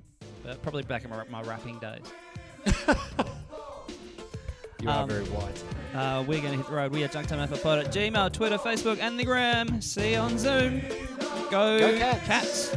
[0.42, 2.02] but probably back in my, my rapping days.
[4.80, 5.62] You are Um, very white.
[5.94, 6.90] Uh, we're going to hit the road.
[6.90, 9.80] We are Junktime Alpha Pod at Gmail, Twitter, Facebook, and the Gram.
[9.80, 10.80] See you on Zoom.
[11.52, 12.26] Go, Go Cats.
[12.26, 12.76] Cats.